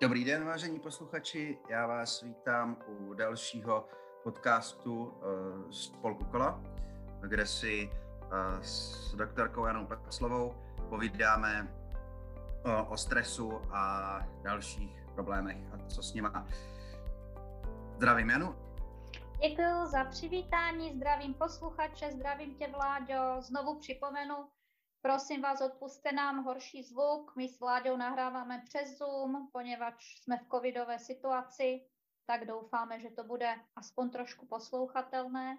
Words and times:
Dobrý 0.00 0.24
den, 0.24 0.44
vážení 0.44 0.80
posluchači. 0.80 1.58
Já 1.68 1.86
vás 1.86 2.22
vítám 2.22 2.76
u 2.86 3.14
dalšího 3.14 3.88
podcastu 4.22 5.04
uh, 5.04 5.70
Spolku 5.70 6.24
Kola, 6.24 6.62
kde 7.20 7.46
si 7.46 7.90
uh, 7.90 8.60
s 8.62 9.14
doktorkou 9.14 9.66
Janou 9.66 9.86
Peclovou 9.86 10.54
povídáme 10.88 11.74
uh, 12.64 12.92
o 12.92 12.96
stresu 12.96 13.60
a 13.70 14.20
dalších 14.42 15.06
problémech 15.14 15.56
a 15.72 15.88
co 15.88 16.02
s 16.02 16.14
nima. 16.14 16.46
Zdravím 17.96 18.30
Janu. 18.30 18.56
Děkuji 19.48 19.86
za 19.86 20.04
přivítání, 20.04 20.92
zdravím 20.96 21.34
posluchače, 21.34 22.12
zdravím 22.12 22.54
tě 22.54 22.68
Vláďo. 22.68 23.42
Znovu 23.42 23.78
připomenu, 23.78 24.34
Prosím 25.06 25.42
vás, 25.42 25.60
odpuste 25.60 26.12
nám 26.12 26.44
horší 26.44 26.82
zvuk. 26.82 27.36
My 27.36 27.48
s 27.48 27.60
Vláďou 27.60 27.96
nahráváme 27.96 28.62
přes 28.64 28.98
Zoom, 28.98 29.48
poněvadž 29.52 30.20
jsme 30.22 30.38
v 30.38 30.48
covidové 30.50 30.98
situaci, 30.98 31.80
tak 32.26 32.46
doufáme, 32.46 33.00
že 33.00 33.10
to 33.10 33.24
bude 33.24 33.54
aspoň 33.76 34.10
trošku 34.10 34.46
poslouchatelné. 34.46 35.58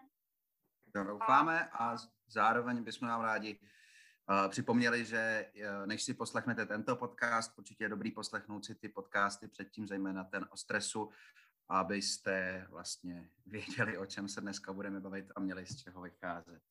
To 0.93 1.03
doufáme 1.03 1.69
a 1.69 1.95
zároveň 2.27 2.83
bychom 2.83 3.07
vám 3.07 3.21
rádi 3.21 3.59
uh, 3.59 4.49
připomněli, 4.49 5.05
že 5.05 5.51
uh, 5.55 5.87
než 5.87 6.03
si 6.03 6.13
poslechnete 6.13 6.65
tento 6.65 6.95
podcast, 6.95 7.59
určitě 7.59 7.83
je 7.83 7.89
dobrý 7.89 8.11
poslechnout 8.11 8.65
si 8.65 8.75
ty 8.75 8.89
podcasty 8.89 9.47
předtím, 9.47 9.87
zejména 9.87 10.23
ten 10.23 10.47
o 10.49 10.57
stresu, 10.57 11.09
abyste 11.69 12.67
vlastně 12.69 13.29
věděli, 13.45 13.97
o 13.97 14.05
čem 14.05 14.29
se 14.29 14.41
dneska 14.41 14.73
budeme 14.73 14.99
bavit 14.99 15.31
a 15.35 15.39
měli 15.39 15.65
z 15.65 15.83
čeho 15.83 16.01
vycházet. 16.01 16.61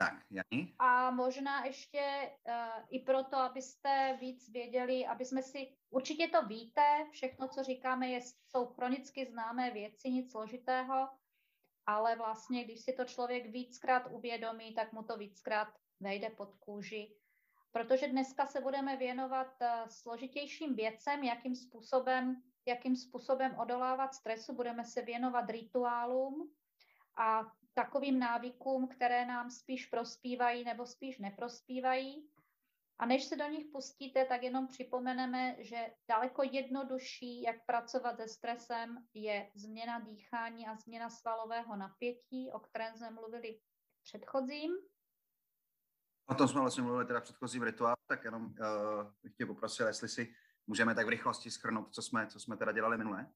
Tak, 0.00 0.14
Jani? 0.30 0.74
A 0.78 1.10
možná 1.10 1.64
ještě 1.64 2.32
uh, 2.48 2.84
i 2.90 2.98
proto, 2.98 3.36
abyste 3.36 4.16
víc 4.20 4.50
věděli, 4.52 5.06
aby 5.06 5.24
jsme 5.24 5.42
si, 5.42 5.76
určitě 5.90 6.28
to 6.28 6.46
víte, 6.46 7.06
všechno, 7.10 7.48
co 7.48 7.62
říkáme, 7.62 8.08
je, 8.08 8.20
jsou 8.48 8.66
chronicky 8.66 9.26
známé 9.26 9.70
věci, 9.70 10.10
nic 10.10 10.30
složitého, 10.30 11.08
ale 11.86 12.16
vlastně, 12.16 12.64
když 12.64 12.80
si 12.80 12.92
to 12.92 13.04
člověk 13.04 13.46
víckrát 13.46 14.02
uvědomí, 14.10 14.74
tak 14.74 14.92
mu 14.92 15.02
to 15.02 15.16
víckrát 15.16 15.68
vejde 16.00 16.30
pod 16.30 16.54
kůži. 16.54 17.16
Protože 17.72 18.08
dneska 18.08 18.46
se 18.46 18.60
budeme 18.60 18.96
věnovat 18.96 19.54
uh, 19.60 19.88
složitějším 19.88 20.74
věcem, 20.74 21.24
jakým 21.24 21.56
způsobem, 21.56 22.42
jakým 22.66 22.96
způsobem 22.96 23.58
odolávat 23.58 24.14
stresu, 24.14 24.54
budeme 24.54 24.84
se 24.84 25.02
věnovat 25.02 25.50
rituálům 25.50 26.52
a 27.16 27.52
takovým 27.74 28.18
návykům, 28.18 28.88
které 28.88 29.26
nám 29.26 29.50
spíš 29.50 29.86
prospívají 29.86 30.64
nebo 30.64 30.86
spíš 30.86 31.18
neprospívají. 31.18 32.30
A 32.98 33.06
než 33.06 33.24
se 33.24 33.36
do 33.36 33.48
nich 33.48 33.66
pustíte, 33.72 34.24
tak 34.24 34.42
jenom 34.42 34.66
připomeneme, 34.66 35.56
že 35.58 35.76
daleko 36.08 36.42
jednodušší, 36.42 37.42
jak 37.42 37.66
pracovat 37.66 38.16
se 38.16 38.28
stresem, 38.28 39.06
je 39.14 39.50
změna 39.54 39.98
dýchání 39.98 40.66
a 40.66 40.76
změna 40.76 41.10
svalového 41.10 41.76
napětí, 41.76 42.50
o 42.52 42.60
kterém 42.60 42.96
jsme 42.96 43.10
mluvili 43.10 43.60
předchozím. 44.02 44.70
O 46.26 46.34
tom 46.34 46.48
jsme 46.48 46.60
vlastně 46.60 46.82
mluvili 46.82 47.06
teda 47.06 47.20
předchozím 47.20 47.62
rituál, 47.62 47.94
tak 48.06 48.24
jenom 48.24 48.44
uh, 48.44 48.52
bych 49.22 49.34
tě 49.34 49.46
poprosil, 49.46 49.86
jestli 49.86 50.08
si 50.08 50.34
můžeme 50.66 50.94
tak 50.94 51.06
v 51.06 51.08
rychlosti 51.08 51.50
schrnout, 51.50 51.94
co 51.94 52.02
jsme, 52.02 52.26
co 52.26 52.40
jsme 52.40 52.56
teda 52.56 52.72
dělali 52.72 52.98
minule. 52.98 53.32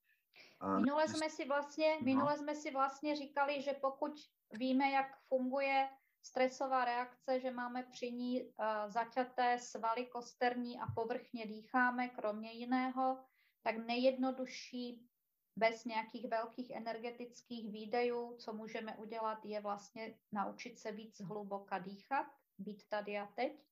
Minule 0.66 1.08
jsme 1.08 1.30
si 1.30 1.44
vlastně, 1.44 1.96
no. 1.96 2.04
minule 2.04 2.38
jsme 2.38 2.54
si 2.54 2.70
vlastně 2.70 3.16
říkali, 3.16 3.62
že 3.62 3.72
pokud 3.72 4.12
víme, 4.52 4.90
jak 4.90 5.16
funguje 5.28 5.88
stresová 6.22 6.84
reakce, 6.84 7.40
že 7.40 7.50
máme 7.50 7.82
při 7.82 8.12
ní 8.12 8.42
uh, 8.42 8.66
zaťaté 8.86 9.58
svaly 9.58 10.06
kosterní 10.06 10.80
a 10.80 10.86
povrchně 10.94 11.46
dýcháme, 11.46 12.08
kromě 12.08 12.52
jiného, 12.52 13.24
tak 13.62 13.76
nejjednodušší 13.76 15.08
bez 15.56 15.84
nějakých 15.84 16.28
velkých 16.28 16.70
energetických 16.70 17.72
výdejů, 17.72 18.36
co 18.36 18.52
můžeme 18.52 18.96
udělat, 18.96 19.44
je 19.44 19.60
vlastně 19.60 20.18
naučit 20.32 20.78
se 20.78 20.92
víc 20.92 21.20
hluboka 21.20 21.78
dýchat, 21.78 22.26
být 22.58 22.88
tady 22.88 23.18
a 23.18 23.26
teď. 23.26 23.64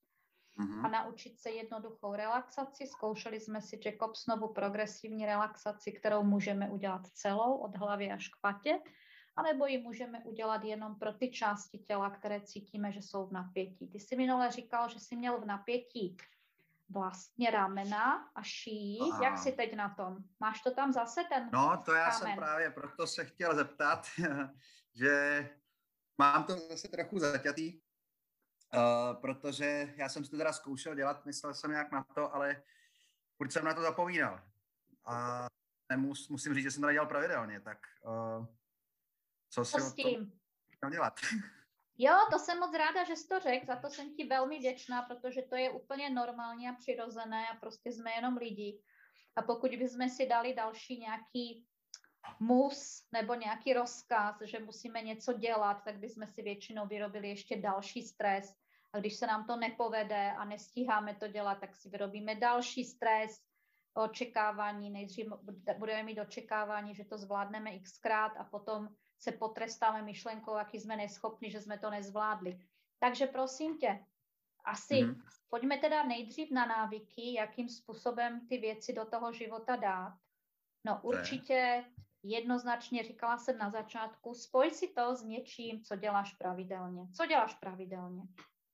A 0.59 0.89
naučit 0.89 1.39
se 1.41 1.51
jednoduchou 1.51 2.15
relaxaci. 2.15 2.87
Zkoušeli 2.87 3.41
jsme 3.41 3.61
si 3.61 3.81
Jacobsnovu 3.85 4.53
progresivní 4.53 5.27
relaxaci, 5.27 5.93
kterou 5.93 6.23
můžeme 6.23 6.71
udělat 6.71 7.07
celou 7.07 7.57
od 7.57 7.77
hlavy 7.77 8.11
až 8.13 8.29
k 8.29 8.41
patě, 8.41 8.79
anebo 9.37 9.67
ji 9.67 9.79
můžeme 9.83 10.25
udělat 10.25 10.65
jenom 10.65 10.99
pro 10.99 11.13
ty 11.13 11.31
části 11.31 11.79
těla, 11.79 12.11
které 12.11 12.41
cítíme, 12.41 12.93
že 12.93 13.03
jsou 13.03 13.27
v 13.27 13.33
napětí. 13.33 13.89
Ty 13.89 14.01
jsi 14.01 14.17
minule 14.17 14.51
říkal, 14.51 14.89
že 14.89 15.01
jsi 15.01 15.17
měl 15.17 15.41
v 15.41 15.45
napětí 15.45 16.17
vlastně 16.91 17.51
ramena 17.51 18.29
a 18.35 18.43
šíjí. 18.43 19.01
Aha. 19.13 19.25
Jak 19.25 19.39
jsi 19.39 19.53
teď 19.53 19.75
na 19.77 19.89
tom? 19.95 20.17
Máš 20.41 20.61
to 20.63 20.71
tam 20.75 20.93
zase 20.93 21.21
ten 21.29 21.51
No, 21.53 21.83
to 21.85 21.93
já 21.95 22.11
kamen. 22.11 22.19
jsem 22.19 22.37
právě 22.37 22.71
proto 22.71 23.07
se 23.07 23.25
chtěl 23.25 23.55
zeptat, 23.57 24.07
že 24.95 25.49
mám 26.19 26.45
to 26.45 26.57
zase 26.57 26.89
trochu 26.89 27.19
zaťatý, 27.19 27.81
Uh, 28.75 29.21
protože 29.21 29.95
já 29.97 30.09
jsem 30.09 30.25
si 30.25 30.31
to 30.31 30.37
teda 30.37 30.53
zkoušel 30.53 30.95
dělat, 30.95 31.27
myslel 31.27 31.55
jsem 31.55 31.71
nějak 31.71 31.93
na 31.93 32.05
to, 32.15 32.35
ale 32.35 32.63
furt 33.37 33.53
jsem 33.53 33.65
na 33.65 33.75
to 33.75 33.83
zapomínal. 33.83 34.41
A 35.05 35.47
nemus, 35.93 36.29
musím 36.29 36.55
říct, 36.55 36.63
že 36.63 36.71
jsem 36.71 36.83
to 36.83 36.93
dělal 36.93 37.09
pravidelně, 37.09 37.61
tak 37.61 37.79
uh, 38.05 38.47
co 39.51 39.65
si 39.65 39.81
s 39.81 39.95
tím? 39.95 40.33
to 40.81 40.91
dělat? 40.91 41.21
Jo, 41.99 42.15
to 42.31 42.39
jsem 42.39 42.59
moc 42.59 42.75
ráda, 42.75 43.05
že 43.05 43.17
jsi 43.17 43.29
to 43.29 43.41
řekl, 43.41 43.67
za 43.67 43.77
to 43.77 43.91
jsem 43.91 44.15
ti 44.15 44.27
velmi 44.27 44.59
vděčná, 44.59 45.03
protože 45.03 45.43
to 45.43 45.57
je 45.57 45.71
úplně 45.71 46.11
normální 46.11 46.69
a 46.69 46.73
přirozené 46.73 47.49
a 47.49 47.55
prostě 47.55 47.93
jsme 47.93 48.11
jenom 48.13 48.37
lidi. 48.37 48.83
A 49.37 49.43
pokud 49.43 49.71
bychom 49.71 50.09
si 50.09 50.27
dali 50.27 50.55
další 50.55 50.99
nějaký 50.99 51.67
mus 52.41 53.09
nebo 53.13 53.35
nějaký 53.35 53.73
rozkaz, 53.73 54.37
že 54.43 54.59
musíme 54.59 55.03
něco 55.03 55.33
dělat, 55.33 55.75
tak 55.85 55.99
bychom 55.99 56.27
si 56.27 56.43
většinou 56.43 56.87
vyrobili 56.87 57.29
ještě 57.29 57.57
další 57.57 58.03
stres 58.03 58.55
a 58.93 58.99
když 58.99 59.17
se 59.17 59.27
nám 59.27 59.47
to 59.47 59.57
nepovede 59.57 60.33
a 60.33 60.45
nestíháme 60.45 61.15
to 61.15 61.29
dělat, 61.29 61.61
tak 61.61 61.77
si 61.77 61.89
vyrobíme 61.89 62.35
další 62.35 62.85
stres, 62.85 63.41
očekávání, 63.95 64.91
nejdřív 64.91 65.27
budeme 65.79 66.03
mít 66.03 66.21
očekávání, 66.21 66.95
že 66.95 67.05
to 67.05 67.19
zvládneme 67.19 67.79
xkrát 67.79 68.33
a 68.37 68.45
potom 68.45 68.89
se 69.19 69.33
potrestáme 69.33 70.03
myšlenkou, 70.03 70.57
jaký 70.57 70.81
jsme 70.81 70.97
neschopni, 70.97 71.51
že 71.51 71.61
jsme 71.61 71.79
to 71.79 71.91
nezvládli. 71.91 72.59
Takže 72.99 73.27
prosím 73.27 73.79
tě, 73.79 74.05
asi 74.65 74.95
mm-hmm. 74.95 75.23
pojďme 75.49 75.79
teda 75.79 76.03
nejdřív 76.03 76.51
na 76.51 76.67
návyky, 76.67 77.35
jakým 77.35 77.69
způsobem 77.69 78.47
ty 78.49 78.59
věci 78.59 78.93
do 78.93 79.05
toho 79.05 79.33
života 79.33 79.77
dát. 79.77 80.19
No 80.87 81.01
určitě 81.03 81.85
jednoznačně 82.23 83.03
říkala 83.03 83.39
jsem 83.39 83.59
na 83.59 83.71
začátku, 83.71 84.35
spoj 84.35 84.71
si 84.71 84.89
to 84.89 85.17
s 85.17 85.23
něčím, 85.23 85.83
co 85.83 85.97
děláš 85.97 86.35
pravidelně. 86.35 87.07
Co 87.17 87.27
děláš 87.27 87.55
pravidelně? 87.55 88.23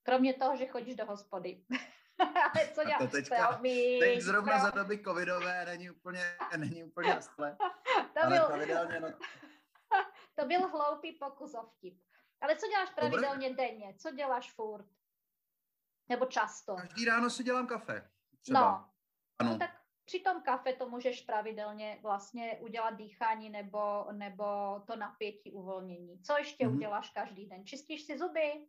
Kromě 0.08 0.34
toho, 0.34 0.56
že 0.56 0.66
chodíš 0.66 0.96
do 0.96 1.06
hospody. 1.06 1.64
Ale 2.18 2.68
co 2.74 2.84
děláš? 2.84 2.98
To 2.98 3.06
teďka, 3.06 3.60
teď 4.00 4.20
zrovna 4.20 4.58
za 4.58 4.70
doby 4.70 5.02
covidové 5.04 5.64
není 5.64 5.90
úplně, 5.90 6.36
není 6.56 6.84
úplně 6.84 7.10
jasné. 7.10 7.56
to 8.14 8.20
ale 8.24 8.38
byl, 8.38 8.46
pravidelně, 8.46 9.00
no... 9.00 9.08
to 10.34 10.46
byl 10.46 10.68
hloupý 10.68 11.12
pokus 11.12 11.54
o 11.54 11.62
vtip. 11.66 12.00
Ale 12.40 12.56
co 12.56 12.66
děláš 12.66 12.90
pravidelně 12.90 13.48
Dobre. 13.48 13.68
denně? 13.68 13.94
Co 13.98 14.10
děláš 14.10 14.52
furt? 14.52 14.86
Nebo 16.08 16.26
často? 16.26 16.76
Každý 16.76 17.04
ráno 17.04 17.30
si 17.30 17.44
dělám 17.44 17.66
kafe. 17.66 18.10
Třeba. 18.40 18.60
No. 18.60 18.90
Ano. 19.38 19.50
no, 19.52 19.58
tak 19.58 19.70
při 20.04 20.20
tom 20.20 20.42
kafe 20.42 20.72
to 20.72 20.88
můžeš 20.88 21.22
pravidelně 21.22 21.98
vlastně 22.02 22.58
udělat 22.60 22.90
dýchání 22.90 23.50
nebo, 23.50 24.06
nebo 24.12 24.44
to 24.86 24.96
napětí 24.96 25.52
uvolnění. 25.52 26.22
Co 26.22 26.38
ještě 26.38 26.66
mm-hmm. 26.66 26.76
uděláš 26.76 27.10
každý 27.10 27.46
den? 27.46 27.66
Čistíš 27.66 28.02
si 28.02 28.18
zuby? 28.18 28.68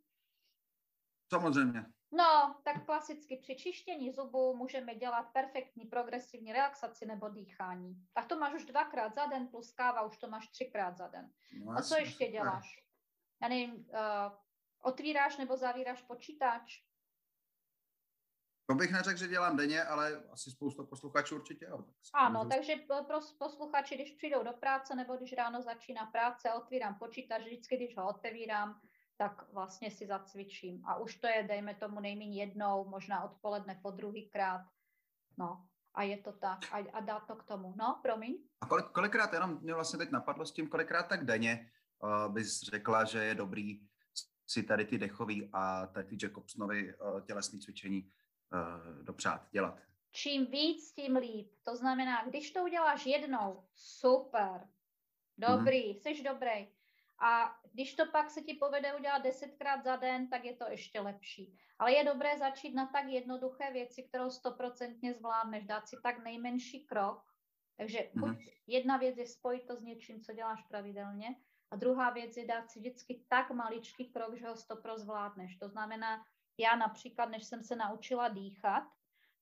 Samozřejmě. 1.29 1.85
No, 2.11 2.55
tak 2.63 2.85
klasicky 2.85 3.37
při 3.37 3.55
čištění 3.55 4.11
zubů 4.11 4.55
můžeme 4.55 4.95
dělat 4.95 5.23
perfektní 5.33 5.85
progresivní 5.85 6.53
relaxaci 6.53 7.05
nebo 7.05 7.29
dýchání. 7.29 7.95
Tak 8.13 8.25
to 8.25 8.39
máš 8.39 8.53
už 8.53 8.65
dvakrát 8.65 9.15
za 9.15 9.25
den, 9.25 9.47
plus 9.47 9.71
káva 9.71 10.01
už 10.01 10.17
to 10.17 10.27
máš 10.27 10.47
třikrát 10.47 10.97
za 10.97 11.07
den. 11.07 11.31
No, 11.65 11.71
A 11.71 11.81
co 11.81 11.97
ještě 11.97 12.27
děláš? 12.27 12.83
Já 13.41 13.47
nevím, 13.47 13.73
uh, 13.73 13.85
otvíráš 14.81 15.37
nebo 15.37 15.57
zavíráš 15.57 16.01
počítač? 16.01 16.81
To 18.69 18.75
bych 18.75 18.91
neřekl, 18.91 19.19
že 19.19 19.27
dělám 19.27 19.57
denně, 19.57 19.83
ale 19.83 20.23
asi 20.31 20.51
spousta 20.51 20.83
posluchačů 20.83 21.35
určitě. 21.35 21.65
Jo. 21.65 21.85
Ano, 22.13 22.45
takže 22.45 22.75
pro 22.75 23.19
posluchači, 23.37 23.95
když 23.95 24.11
přijdou 24.11 24.43
do 24.43 24.53
práce 24.53 24.95
nebo 24.95 25.17
když 25.17 25.33
ráno 25.33 25.61
začíná 25.61 26.05
práce, 26.05 26.53
otvírám 26.53 26.95
počítač, 26.99 27.41
vždycky, 27.41 27.77
když 27.77 27.97
ho 27.97 28.09
otevírám, 28.09 28.81
tak 29.19 29.53
vlastně 29.53 29.91
si 29.91 30.07
zacvičím. 30.07 30.85
A 30.85 30.95
už 30.95 31.15
to 31.15 31.27
je, 31.27 31.43
dejme 31.43 31.75
tomu, 31.75 31.99
nejméně 31.99 32.39
jednou, 32.41 32.89
možná 32.89 33.23
odpoledne 33.23 33.79
po 33.83 33.91
druhýkrát. 33.91 34.61
No, 35.37 35.67
a 35.93 36.03
je 36.03 36.17
to 36.17 36.31
tak. 36.31 36.59
A, 36.71 36.77
a 36.93 36.99
dá 36.99 37.19
to 37.19 37.35
k 37.35 37.43
tomu. 37.43 37.73
No, 37.77 37.99
promiň. 38.03 38.37
A 38.61 38.65
kolik, 38.65 38.85
kolikrát, 38.85 39.33
jenom 39.33 39.59
mě 39.61 39.73
vlastně 39.73 39.97
teď 39.97 40.11
napadlo 40.11 40.45
s 40.45 40.53
tím, 40.53 40.69
kolikrát 40.69 41.03
tak 41.03 41.25
denně 41.25 41.71
uh, 42.03 42.33
bys 42.33 42.61
řekla, 42.61 43.03
že 43.03 43.23
je 43.23 43.35
dobrý 43.35 43.87
si 44.47 44.63
tady 44.63 44.85
ty 44.85 44.97
dechový 44.97 45.49
a 45.53 45.87
tady 45.87 46.07
ty 46.07 46.17
Jacobsonovy 46.25 46.95
uh, 46.95 47.21
tělesné 47.21 47.59
cvičení 47.59 48.11
uh, 48.53 49.03
dopřát, 49.03 49.47
dělat? 49.51 49.79
čím 50.11 50.45
víc, 50.45 50.93
tím 50.93 51.15
líp. 51.15 51.51
To 51.63 51.75
znamená, 51.75 52.25
když 52.25 52.51
to 52.51 52.63
uděláš 52.63 53.05
jednou, 53.05 53.63
super, 53.75 54.67
dobrý, 55.37 55.93
mm. 55.93 55.99
jsi 55.99 56.23
dobrý. 56.23 56.78
A 57.21 57.59
když 57.71 57.95
to 57.95 58.05
pak 58.11 58.29
se 58.31 58.41
ti 58.41 58.53
povede 58.53 58.95
udělat 58.95 59.19
desetkrát 59.19 59.83
za 59.83 59.95
den, 59.95 60.29
tak 60.29 60.45
je 60.45 60.55
to 60.55 60.65
ještě 60.69 60.99
lepší. 60.99 61.57
Ale 61.79 61.93
je 61.93 62.03
dobré 62.03 62.37
začít 62.37 62.75
na 62.75 62.85
tak 62.85 63.05
jednoduché 63.05 63.71
věci, 63.73 64.03
kterou 64.03 64.29
stoprocentně 64.29 65.13
zvládneš, 65.13 65.65
dát 65.65 65.87
si 65.87 65.97
tak 66.03 66.23
nejmenší 66.23 66.85
krok. 66.85 67.23
Takže 67.77 68.09
mm. 68.13 68.21
buď 68.21 68.37
jedna 68.67 68.97
věc 68.97 69.17
je 69.17 69.27
spojit 69.27 69.67
to 69.67 69.75
s 69.75 69.81
něčím, 69.81 70.21
co 70.21 70.33
děláš 70.33 70.63
pravidelně, 70.63 71.35
a 71.71 71.75
druhá 71.75 72.09
věc 72.09 72.37
je 72.37 72.47
dát 72.47 72.69
si 72.69 72.79
vždycky 72.79 73.25
tak 73.27 73.51
maličký 73.51 74.05
krok, 74.05 74.35
že 74.35 74.47
ho 74.47 74.55
stopro 74.55 74.97
zvládneš. 74.97 75.57
To 75.57 75.69
znamená, 75.69 76.25
já 76.57 76.75
například, 76.75 77.29
než 77.29 77.45
jsem 77.45 77.63
se 77.63 77.75
naučila 77.75 78.27
dýchat, 78.27 78.83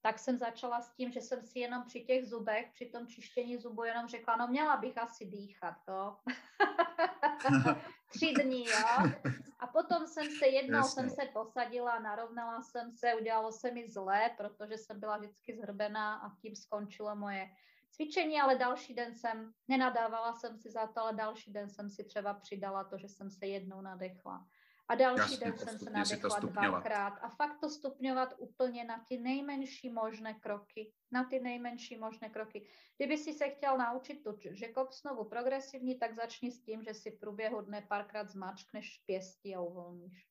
tak 0.02 0.20
jsem 0.20 0.38
začala 0.38 0.82
s 0.82 0.94
tím, 0.96 1.12
že 1.12 1.22
jsem 1.22 1.44
si 1.44 1.60
jenom 1.60 1.84
při 1.84 2.04
těch 2.04 2.28
zubech, 2.28 2.72
při 2.74 2.86
tom 2.86 3.08
čištění 3.08 3.58
zubu 3.58 3.84
jenom 3.84 4.08
řekla, 4.08 4.36
no 4.36 4.48
měla 4.48 4.78
bych 4.78 4.98
asi 4.98 5.26
dýchat, 5.26 5.76
to. 5.86 6.18
Tři 8.10 8.34
dní, 8.44 8.66
jo. 8.66 9.12
A 9.60 9.68
potom 9.68 10.08
jsem 10.08 10.26
se 10.40 10.48
jednou 10.48 10.78
Jasně. 10.78 11.02
jsem 11.02 11.10
se 11.10 11.32
posadila, 11.34 12.00
narovnala 12.00 12.62
jsem 12.62 12.92
se, 12.92 13.16
udělalo 13.16 13.52
se 13.52 13.72
mi 13.72 13.90
zle, 13.90 14.32
protože 14.38 14.78
jsem 14.78 15.00
byla 15.00 15.18
vždycky 15.18 15.58
zhrbená 15.58 16.16
a 16.16 16.36
tím 16.42 16.56
skončilo 16.56 17.16
moje 17.16 17.50
cvičení, 17.92 18.42
ale 18.42 18.56
další 18.56 18.94
den 18.94 19.16
jsem, 19.16 19.52
nenadávala 19.68 20.34
jsem 20.34 20.58
si 20.58 20.72
za 20.72 20.88
to, 20.88 21.02
ale 21.02 21.14
další 21.14 21.54
den 21.54 21.70
jsem 21.70 21.90
si 21.90 22.04
třeba 22.04 22.34
přidala 22.34 22.84
to, 22.84 22.98
že 22.98 23.10
jsem 23.10 23.32
se 23.32 23.46
jednou 23.46 23.82
nadechla. 23.82 24.48
A 24.90 24.96
další 24.96 25.22
Jasně, 25.22 25.46
den 25.46 25.58
jsem 25.58 25.80
se 25.80 25.90
nadechla 25.90 26.40
dvakrát. 26.40 27.14
A 27.22 27.30
fakt 27.30 27.60
to 27.60 27.70
stupňovat 27.70 28.34
úplně 28.38 28.84
na 28.84 29.06
ty 29.10 29.18
nejmenší 29.18 29.90
možné 29.90 30.34
kroky. 30.34 30.94
Na 31.12 31.24
ty 31.24 31.40
nejmenší 31.40 31.98
možné 31.98 32.30
kroky. 32.30 32.68
Kdyby 32.98 33.18
si 33.18 33.34
se 33.34 33.50
chtěl 33.50 33.78
naučit 33.78 34.24
tu 34.24 34.38
žekopsnovu 34.52 35.24
progresivní, 35.30 36.00
tak 36.00 36.16
začni 36.16 36.52
s 36.52 36.64
tím, 36.64 36.84
že 36.84 36.94
si 36.94 37.12
v 37.12 37.20
průběhu 37.20 37.62
dne 37.62 37.82
párkrát 37.82 38.30
zmačkneš 38.30 39.04
pěstí 39.06 39.56
a 39.56 39.62
uvolníš. 39.62 40.28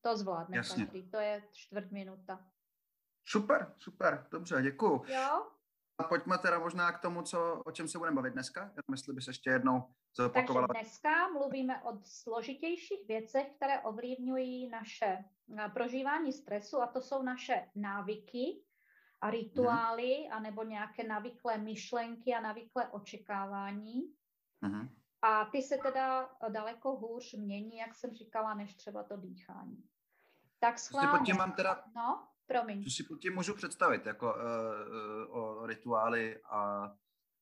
To 0.00 0.16
zvládne 0.16 0.56
Jasně. 0.56 0.84
každý. 0.84 1.10
To 1.10 1.16
je 1.16 1.48
čtvrt 1.52 1.90
minuta. 1.90 2.50
Super, 3.24 3.74
super, 3.76 4.26
dobře, 4.30 4.62
děkuju. 4.62 5.04
Jo? 5.06 5.50
A 5.98 6.04
pojďme 6.04 6.38
teda 6.38 6.58
možná 6.58 6.92
k 6.92 7.00
tomu, 7.00 7.22
co, 7.22 7.62
o 7.66 7.72
čem 7.72 7.88
se 7.88 7.98
budeme 7.98 8.14
bavit 8.14 8.32
dneska. 8.32 8.60
Já 8.60 8.82
myslím, 8.90 9.14
bys 9.14 9.26
ještě 9.26 9.50
jednou 9.50 9.94
zopakovala. 10.16 10.68
Takže 10.68 10.80
dneska 10.80 11.28
mluvíme 11.28 11.82
o 11.82 11.98
složitějších 12.04 13.08
věcech, 13.08 13.46
které 13.56 13.80
ovlivňují 13.80 14.68
naše 14.68 15.24
eh, 15.58 15.68
prožívání 15.68 16.32
stresu 16.32 16.82
a 16.82 16.86
to 16.86 17.00
jsou 17.00 17.22
naše 17.22 17.68
návyky 17.74 18.62
a 19.20 19.30
rituály, 19.30 20.14
hmm. 20.14 20.32
anebo 20.32 20.62
nějaké 20.64 21.04
navyklé 21.04 21.58
myšlenky 21.58 22.34
a 22.34 22.40
navyklé 22.40 22.88
očekávání. 22.88 24.14
Hmm. 24.62 24.88
A 25.22 25.44
ty 25.44 25.62
se 25.62 25.76
teda 25.76 26.30
daleko 26.48 26.96
hůř 26.96 27.34
mění, 27.34 27.76
jak 27.76 27.94
jsem 27.94 28.14
říkala, 28.14 28.54
než 28.54 28.74
třeba 28.74 29.02
to 29.02 29.16
dýchání. 29.16 29.84
Tak 30.58 30.78
schválně. 30.78 31.18
Pod 31.18 31.26
tím 31.26 31.36
mám 31.36 31.52
teda, 31.52 31.84
no? 31.96 32.28
Promiň. 32.46 32.84
Co 32.84 32.90
si 32.90 33.04
pod 33.04 33.20
tím 33.20 33.34
můžu 33.34 33.54
představit, 33.54 34.06
jako 34.06 34.34
uh, 34.34 34.40
uh, 35.30 35.36
o 35.36 35.66
rituály 35.66 36.42
a... 36.44 36.90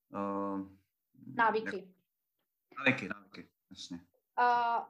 Uh, 0.09 0.69
návyky. 1.35 1.77
Jak, 1.77 2.79
návyky, 2.79 3.09
návyky, 3.09 3.49
jasně. 3.71 3.99
Uh, 4.39 4.85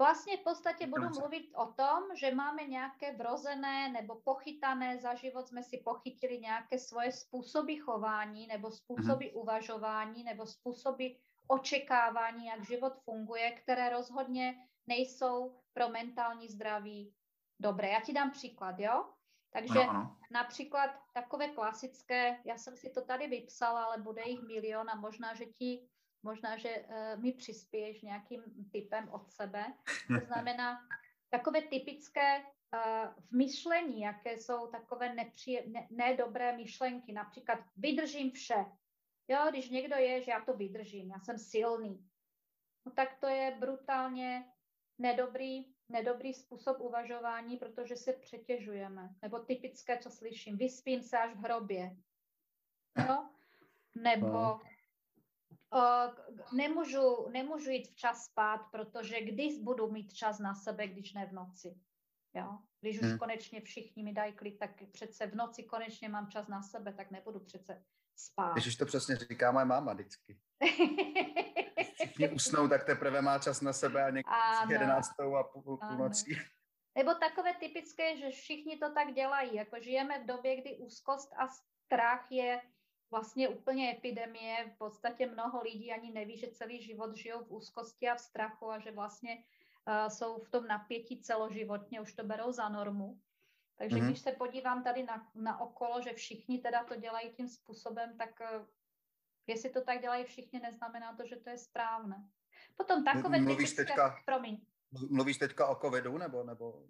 Vlastně 0.00 0.36
v 0.36 0.40
podstatě 0.40 0.86
budu 0.86 1.08
mluvit 1.08 1.50
o 1.54 1.66
tom, 1.66 2.02
že 2.16 2.34
máme 2.34 2.64
nějaké 2.64 3.16
vrozené 3.16 3.88
nebo 3.88 4.14
pochytané, 4.14 4.98
za 4.98 5.14
život 5.14 5.48
jsme 5.48 5.62
si 5.62 5.78
pochytili 5.78 6.38
nějaké 6.38 6.78
svoje 6.78 7.12
způsoby 7.12 7.76
chování 7.76 8.46
nebo 8.46 8.70
způsoby 8.70 9.24
uh-huh. 9.24 9.40
uvažování 9.42 10.24
nebo 10.24 10.46
způsoby 10.46 11.06
očekávání, 11.46 12.46
jak 12.46 12.64
život 12.64 12.92
funguje, 13.04 13.50
které 13.50 13.90
rozhodně 13.90 14.68
nejsou 14.86 15.56
pro 15.72 15.88
mentální 15.88 16.48
zdraví 16.48 17.14
dobré. 17.60 17.88
Já 17.88 18.00
ti 18.00 18.12
dám 18.12 18.30
příklad, 18.30 18.78
jo? 18.78 19.04
Takže 19.52 19.78
ano. 19.78 20.16
například 20.30 20.90
takové 21.14 21.48
klasické, 21.48 22.38
já 22.44 22.58
jsem 22.58 22.76
si 22.76 22.90
to 22.90 23.04
tady 23.04 23.26
vypsala, 23.26 23.84
ale 23.84 23.98
bude 23.98 24.22
jich 24.22 24.42
milion 24.42 24.90
a 24.90 24.94
možná, 24.94 25.34
že 25.34 25.46
ti, 25.46 25.88
možná, 26.22 26.56
že 26.56 26.76
uh, 26.76 27.22
mi 27.22 27.32
přispěješ 27.32 28.02
nějakým 28.02 28.42
typem 28.72 29.08
od 29.08 29.30
sebe. 29.30 29.64
To 30.20 30.26
znamená 30.26 30.78
takové 31.30 31.62
typické 31.62 32.38
uh, 32.38 33.14
v 33.28 33.32
myšlení, 33.32 34.00
jaké 34.00 34.32
jsou 34.32 34.66
takové 34.66 35.14
nepříje, 35.14 35.64
ne, 35.66 35.88
nedobré 35.90 36.56
myšlenky, 36.56 37.12
například 37.12 37.58
vydržím 37.76 38.30
vše. 38.30 38.64
Jo, 39.28 39.46
když 39.50 39.70
někdo 39.70 39.96
je, 39.96 40.22
že 40.22 40.30
já 40.30 40.40
to 40.40 40.54
vydržím, 40.56 41.10
já 41.10 41.20
jsem 41.20 41.38
silný, 41.38 42.06
no 42.86 42.92
tak 42.92 43.20
to 43.20 43.26
je 43.26 43.56
brutálně 43.60 44.44
nedobrý 45.00 45.66
nedobrý 45.90 46.34
způsob 46.34 46.80
uvažování, 46.80 47.56
protože 47.56 47.96
se 47.96 48.12
přetěžujeme. 48.12 49.14
Nebo 49.22 49.38
typické, 49.38 49.98
co 49.98 50.10
slyším, 50.10 50.56
vyspím 50.56 51.02
se 51.02 51.18
až 51.18 51.34
v 51.34 51.38
hrobě. 51.38 51.96
Jo? 53.08 53.28
Nebo 54.02 54.60
uh, 55.74 56.52
nemůžu, 56.56 57.28
nemůžu 57.28 57.70
jít 57.70 57.88
včas 57.88 58.24
spát, 58.24 58.58
protože 58.58 59.20
když 59.20 59.58
budu 59.58 59.90
mít 59.90 60.12
čas 60.12 60.38
na 60.38 60.54
sebe, 60.54 60.88
když 60.88 61.12
ne 61.12 61.26
v 61.26 61.32
noci. 61.32 61.80
Jo? 62.34 62.58
Když 62.80 63.00
už 63.00 63.08
hmm. 63.08 63.18
konečně 63.18 63.60
všichni 63.60 64.02
mi 64.02 64.12
dají 64.12 64.32
klid, 64.32 64.58
tak 64.58 64.70
přece 64.92 65.26
v 65.26 65.34
noci 65.34 65.62
konečně 65.62 66.08
mám 66.08 66.30
čas 66.30 66.48
na 66.48 66.62
sebe, 66.62 66.92
tak 66.92 67.10
nebudu 67.10 67.40
přece 67.40 67.84
spát. 68.16 68.52
Když 68.52 68.66
už 68.66 68.76
to 68.76 68.86
přesně 68.86 69.16
říká 69.16 69.52
moje 69.52 69.64
máma 69.64 69.92
vždycky. 69.92 70.40
všichni 72.04 72.28
usnou, 72.28 72.68
tak 72.68 72.84
teprve 72.84 73.22
má 73.22 73.38
čas 73.38 73.60
na 73.60 73.72
sebe 73.72 74.04
a 74.04 74.10
někdy 74.10 74.30
jedenáctou 74.68 75.36
a 75.36 75.44
půl, 75.44 75.76
půlnocí. 75.76 76.36
Nebo 76.98 77.14
takové 77.14 77.54
typické, 77.54 78.16
že 78.16 78.30
všichni 78.30 78.78
to 78.78 78.92
tak 78.92 79.14
dělají. 79.14 79.54
Jako 79.54 79.76
žijeme 79.80 80.18
v 80.18 80.26
době, 80.26 80.60
kdy 80.60 80.76
úzkost 80.76 81.32
a 81.32 81.48
strach 81.48 82.32
je 82.32 82.60
vlastně 83.10 83.48
úplně 83.48 83.90
epidemie. 83.90 84.70
V 84.74 84.78
podstatě 84.78 85.26
mnoho 85.26 85.62
lidí 85.62 85.92
ani 85.92 86.10
neví, 86.10 86.38
že 86.38 86.50
celý 86.50 86.82
život 86.82 87.16
žijou 87.16 87.44
v 87.44 87.52
úzkosti 87.52 88.08
a 88.08 88.14
v 88.14 88.20
strachu 88.20 88.70
a 88.70 88.78
že 88.78 88.92
vlastně 88.92 89.36
uh, 89.36 90.08
jsou 90.08 90.38
v 90.38 90.50
tom 90.50 90.66
napětí 90.66 91.20
celoživotně, 91.20 92.00
už 92.00 92.12
to 92.12 92.24
berou 92.24 92.52
za 92.52 92.68
normu. 92.68 93.20
Takže 93.76 93.96
mm-hmm. 93.96 94.06
když 94.06 94.18
se 94.18 94.32
podívám 94.32 94.84
tady 94.84 95.02
na, 95.02 95.30
na 95.34 95.60
okolo, 95.60 96.00
že 96.00 96.12
všichni 96.12 96.58
teda 96.58 96.84
to 96.84 96.96
dělají 96.96 97.30
tím 97.30 97.48
způsobem, 97.48 98.18
tak 98.18 98.30
uh, 98.40 98.66
Jestli 99.50 99.70
to 99.70 99.80
tak 99.80 100.00
dělají 100.00 100.24
všichni, 100.24 100.60
neznamená 100.60 101.16
to, 101.16 101.26
že 101.26 101.36
to 101.36 101.50
je 101.50 101.58
správné. 101.58 102.28
Potom 102.76 103.04
takové 103.04 103.40
Mluvíš 103.40 103.70
typické... 103.70 103.84
Teďka, 103.84 104.16
promiň. 104.26 104.60
Mluvíš 105.10 105.38
teďka 105.38 105.66
o 105.66 105.74
covidu, 105.74 106.18
nebo, 106.18 106.42
nebo 106.44 106.82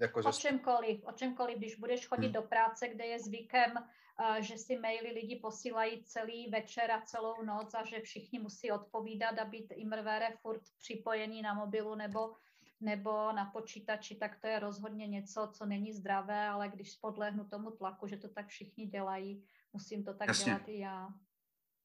jako. 0.00 0.20
O 0.20 0.32
čemkoliv, 0.32 1.04
o 1.04 1.12
čemkoliv, 1.12 1.58
když 1.58 1.74
budeš 1.76 2.06
chodit 2.06 2.26
hmm. 2.26 2.32
do 2.32 2.42
práce, 2.42 2.88
kde 2.88 3.06
je 3.06 3.18
zvykem, 3.18 3.72
uh, 3.72 4.36
že 4.40 4.58
si 4.58 4.78
maily 4.78 5.12
lidi 5.12 5.36
posílají 5.36 6.04
celý 6.04 6.50
večer 6.50 6.90
a 6.90 7.00
celou 7.00 7.42
noc 7.42 7.74
a 7.74 7.84
že 7.84 8.00
všichni 8.00 8.38
musí 8.38 8.72
odpovídat 8.72 9.38
a 9.38 9.44
být 9.44 9.72
imrvére 9.76 10.30
furt 10.42 10.62
připojený 10.78 11.42
na 11.42 11.54
mobilu 11.54 11.94
nebo, 11.94 12.34
nebo 12.80 13.32
na 13.32 13.44
počítači, 13.44 14.14
tak 14.14 14.40
to 14.40 14.46
je 14.46 14.58
rozhodně 14.58 15.06
něco, 15.06 15.50
co 15.52 15.66
není 15.66 15.92
zdravé, 15.92 16.48
ale 16.48 16.68
když 16.68 16.96
podlehnu 16.96 17.44
tomu 17.44 17.70
tlaku, 17.70 18.06
že 18.06 18.16
to 18.16 18.28
tak 18.28 18.46
všichni 18.46 18.86
dělají, 18.86 19.44
musím 19.72 20.04
to 20.04 20.14
tak 20.14 20.28
Jasně. 20.28 20.44
dělat 20.44 20.68
i 20.68 20.78
já. 20.78 21.08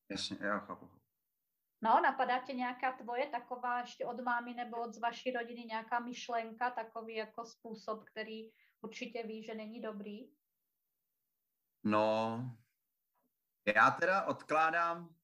Jasně, 0.10 0.38
já 0.42 0.60
chápu. 0.60 0.90
No, 1.82 2.00
napadá 2.02 2.40
tě 2.40 2.54
nějaká 2.54 2.92
tvoje 2.92 3.30
taková 3.30 3.80
ještě 3.80 4.06
od 4.06 4.20
mámy 4.20 4.54
nebo 4.54 4.82
od 4.82 4.94
z 4.94 5.00
vaší 5.00 5.32
rodiny 5.32 5.66
nějaká 5.66 6.00
myšlenka, 6.00 6.72
takový 6.72 7.16
jako 7.16 7.46
způsob, 7.46 8.04
který 8.04 8.52
určitě 8.82 9.24
ví, 9.24 9.44
že 9.44 9.56
není 9.56 9.82
dobrý? 9.82 10.32
No, 11.84 12.42
já 13.76 13.92
teda 13.92 14.26
odkládám, 14.26 15.16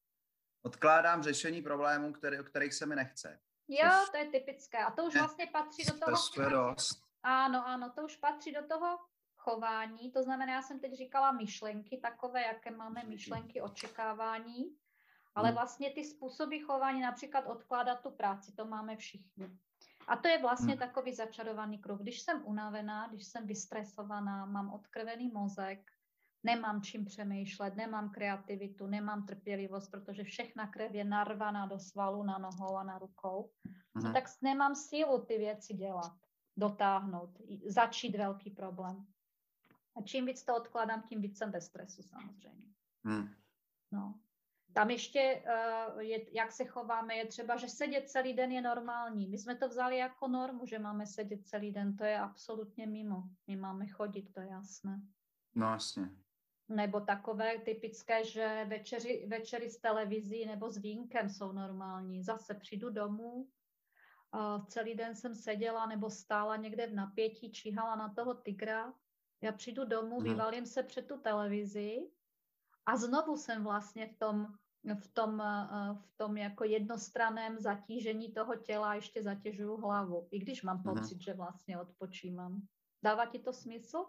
odkládám 0.65 1.23
řešení 1.23 1.61
problémů, 1.61 2.13
který, 2.13 2.39
o 2.39 2.43
kterých 2.43 2.73
se 2.73 2.85
mi 2.85 2.95
nechce. 2.95 3.39
Jo, 3.67 3.89
to 4.11 4.17
je 4.17 4.29
typické. 4.29 4.83
A 4.83 4.91
to 4.91 5.05
už 5.05 5.15
vlastně 5.15 5.47
patří 5.47 5.85
do 5.85 5.99
toho... 5.99 6.17
To 6.35 6.49
dost. 6.49 7.03
Ano, 7.23 7.67
ano, 7.67 7.93
to 7.95 8.03
už 8.03 8.17
patří 8.17 8.51
do 8.51 8.67
toho 8.67 8.99
chování, 9.43 10.11
to 10.11 10.23
znamená, 10.23 10.53
já 10.53 10.61
jsem 10.61 10.79
teď 10.79 10.93
říkala 10.93 11.31
myšlenky 11.31 11.97
takové, 11.97 12.41
jaké 12.41 12.71
máme 12.71 13.03
myšlenky, 13.07 13.61
očekávání, 13.61 14.75
ale 15.35 15.49
hmm. 15.49 15.55
vlastně 15.55 15.91
ty 15.91 16.03
způsoby 16.03 16.59
chování, 16.59 17.01
například 17.01 17.45
odkládat 17.47 18.01
tu 18.01 18.11
práci, 18.11 18.51
to 18.51 18.65
máme 18.65 18.95
všichni. 18.95 19.57
A 20.07 20.15
to 20.15 20.27
je 20.27 20.41
vlastně 20.41 20.73
hmm. 20.73 20.79
takový 20.79 21.13
začarovaný 21.15 21.77
kruh. 21.77 21.99
Když 21.99 22.21
jsem 22.21 22.45
unavená, 22.45 23.07
když 23.07 23.27
jsem 23.27 23.47
vystresovaná, 23.47 24.45
mám 24.45 24.73
odkrvený 24.73 25.31
mozek, 25.31 25.91
nemám 26.43 26.81
čím 26.81 27.05
přemýšlet, 27.05 27.75
nemám 27.75 28.09
kreativitu, 28.09 28.87
nemám 28.87 29.25
trpělivost, 29.25 29.91
protože 29.91 30.23
všechna 30.23 30.67
krev 30.67 30.93
je 30.93 31.03
narvaná 31.03 31.65
do 31.65 31.79
svalu 31.79 32.23
na 32.23 32.37
nohou 32.37 32.77
a 32.77 32.83
na 32.83 32.97
rukou, 32.99 33.51
no, 33.95 34.13
tak 34.13 34.23
nemám 34.41 34.75
sílu 34.75 35.25
ty 35.25 35.37
věci 35.37 35.73
dělat, 35.73 36.11
dotáhnout, 36.57 37.29
začít 37.67 38.15
velký 38.15 38.51
problém. 38.51 39.12
A 39.95 40.01
čím 40.01 40.25
víc 40.25 40.43
to 40.43 40.55
odkládám, 40.55 41.01
tím 41.01 41.21
víc 41.21 41.37
jsem 41.37 41.51
bez 41.51 41.65
stresu 41.65 42.03
samozřejmě. 42.03 42.73
Hmm. 43.03 43.27
No. 43.91 44.19
Tam 44.73 44.89
ještě, 44.89 45.43
uh, 45.93 45.99
je, 45.99 46.35
jak 46.35 46.51
se 46.51 46.65
chováme, 46.65 47.15
je 47.15 47.27
třeba, 47.27 47.57
že 47.57 47.67
sedět 47.67 48.09
celý 48.09 48.33
den 48.33 48.51
je 48.51 48.61
normální. 48.61 49.27
My 49.27 49.37
jsme 49.37 49.55
to 49.55 49.67
vzali 49.69 49.97
jako 49.97 50.27
normu, 50.27 50.65
že 50.65 50.79
máme 50.79 51.05
sedět 51.05 51.47
celý 51.47 51.71
den. 51.71 51.97
To 51.97 52.03
je 52.03 52.19
absolutně 52.19 52.87
mimo. 52.87 53.23
My 53.47 53.55
máme 53.55 53.87
chodit, 53.87 54.33
to 54.33 54.41
je 54.41 54.47
jasné. 54.47 55.01
No 55.55 55.71
jasně. 55.71 56.09
Nebo 56.69 56.99
takové 56.99 57.59
typické, 57.59 58.25
že 58.25 58.65
večeři, 58.67 59.25
večery 59.27 59.69
s 59.69 59.81
televizí 59.81 60.45
nebo 60.45 60.71
s 60.71 60.77
vínkem 60.77 61.29
jsou 61.29 61.51
normální. 61.51 62.23
Zase 62.23 62.53
přijdu 62.53 62.89
domů, 62.89 63.33
uh, 63.33 64.65
celý 64.65 64.95
den 64.95 65.15
jsem 65.15 65.35
seděla 65.35 65.85
nebo 65.85 66.09
stála 66.09 66.55
někde 66.55 66.87
v 66.87 66.93
napětí, 66.93 67.51
číhala 67.51 67.95
na 67.95 68.13
toho 68.13 68.33
tygra. 68.33 68.93
Já 69.43 69.51
přijdu 69.51 69.85
domů, 69.85 70.19
hmm. 70.19 70.29
vyvalím 70.29 70.65
se 70.65 70.83
před 70.83 71.07
tu 71.07 71.17
televizi 71.17 71.97
a 72.85 72.97
znovu 72.97 73.37
jsem 73.37 73.63
vlastně 73.63 74.07
v 74.07 74.17
tom 74.17 74.47
v 75.01 75.07
tom, 75.07 75.41
eh, 75.41 75.93
v 75.93 76.17
tom 76.17 76.37
jako 76.37 76.63
jednostraném 76.63 77.59
zatížení 77.59 78.33
toho 78.33 78.55
těla 78.55 78.95
ještě 78.95 79.23
zatěžuju 79.23 79.77
hlavu, 79.77 80.27
i 80.31 80.39
když 80.39 80.63
mám 80.63 80.83
pocit, 80.83 81.15
mm. 81.15 81.21
že 81.21 81.33
vlastně 81.33 81.79
odpočívám. 81.79 82.61
Dává 83.03 83.25
ti 83.25 83.39
to 83.39 83.53
smysl? 83.53 84.05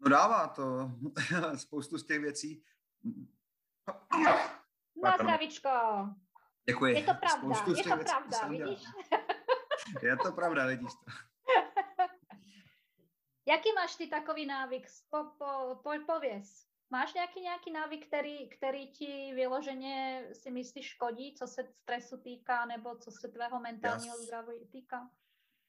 No 0.00 0.10
dává 0.10 0.48
to. 0.48 0.90
Spoustu 1.56 1.98
z 1.98 2.06
těch 2.06 2.20
věcí. 2.20 2.64
Na 5.02 5.16
zdravíčko. 5.16 5.68
Děkuji. 6.68 6.94
Je 6.94 7.02
to 7.02 7.14
pravda, 7.14 7.64
je 7.76 7.84
to 7.84 8.04
pravda, 8.04 8.48
vidíš? 8.48 8.84
je 10.02 10.16
to 10.16 10.32
pravda, 10.32 10.66
vidíš 10.66 10.92
to. 10.94 11.33
Jaký 13.46 13.72
máš 13.74 13.96
ty 13.96 14.06
takový 14.06 14.46
návyk? 14.46 14.86
Po, 15.10 15.24
po, 15.38 15.80
po, 15.82 15.90
pověz. 16.06 16.66
Máš 16.90 17.14
nějaký 17.14 17.40
nějaký 17.40 17.72
návyk, 17.72 18.06
který, 18.06 18.48
který 18.48 18.92
ti 18.92 19.32
vyloženě 19.34 20.26
si 20.32 20.50
myslíš 20.50 20.86
škodí, 20.86 21.34
co 21.38 21.46
se 21.46 21.64
stresu 21.82 22.16
týká, 22.16 22.66
nebo 22.66 22.98
co 22.98 23.10
se 23.10 23.28
tvého 23.28 23.60
mentálního 23.60 24.16
zdraví 24.16 24.66
týká? 24.72 25.10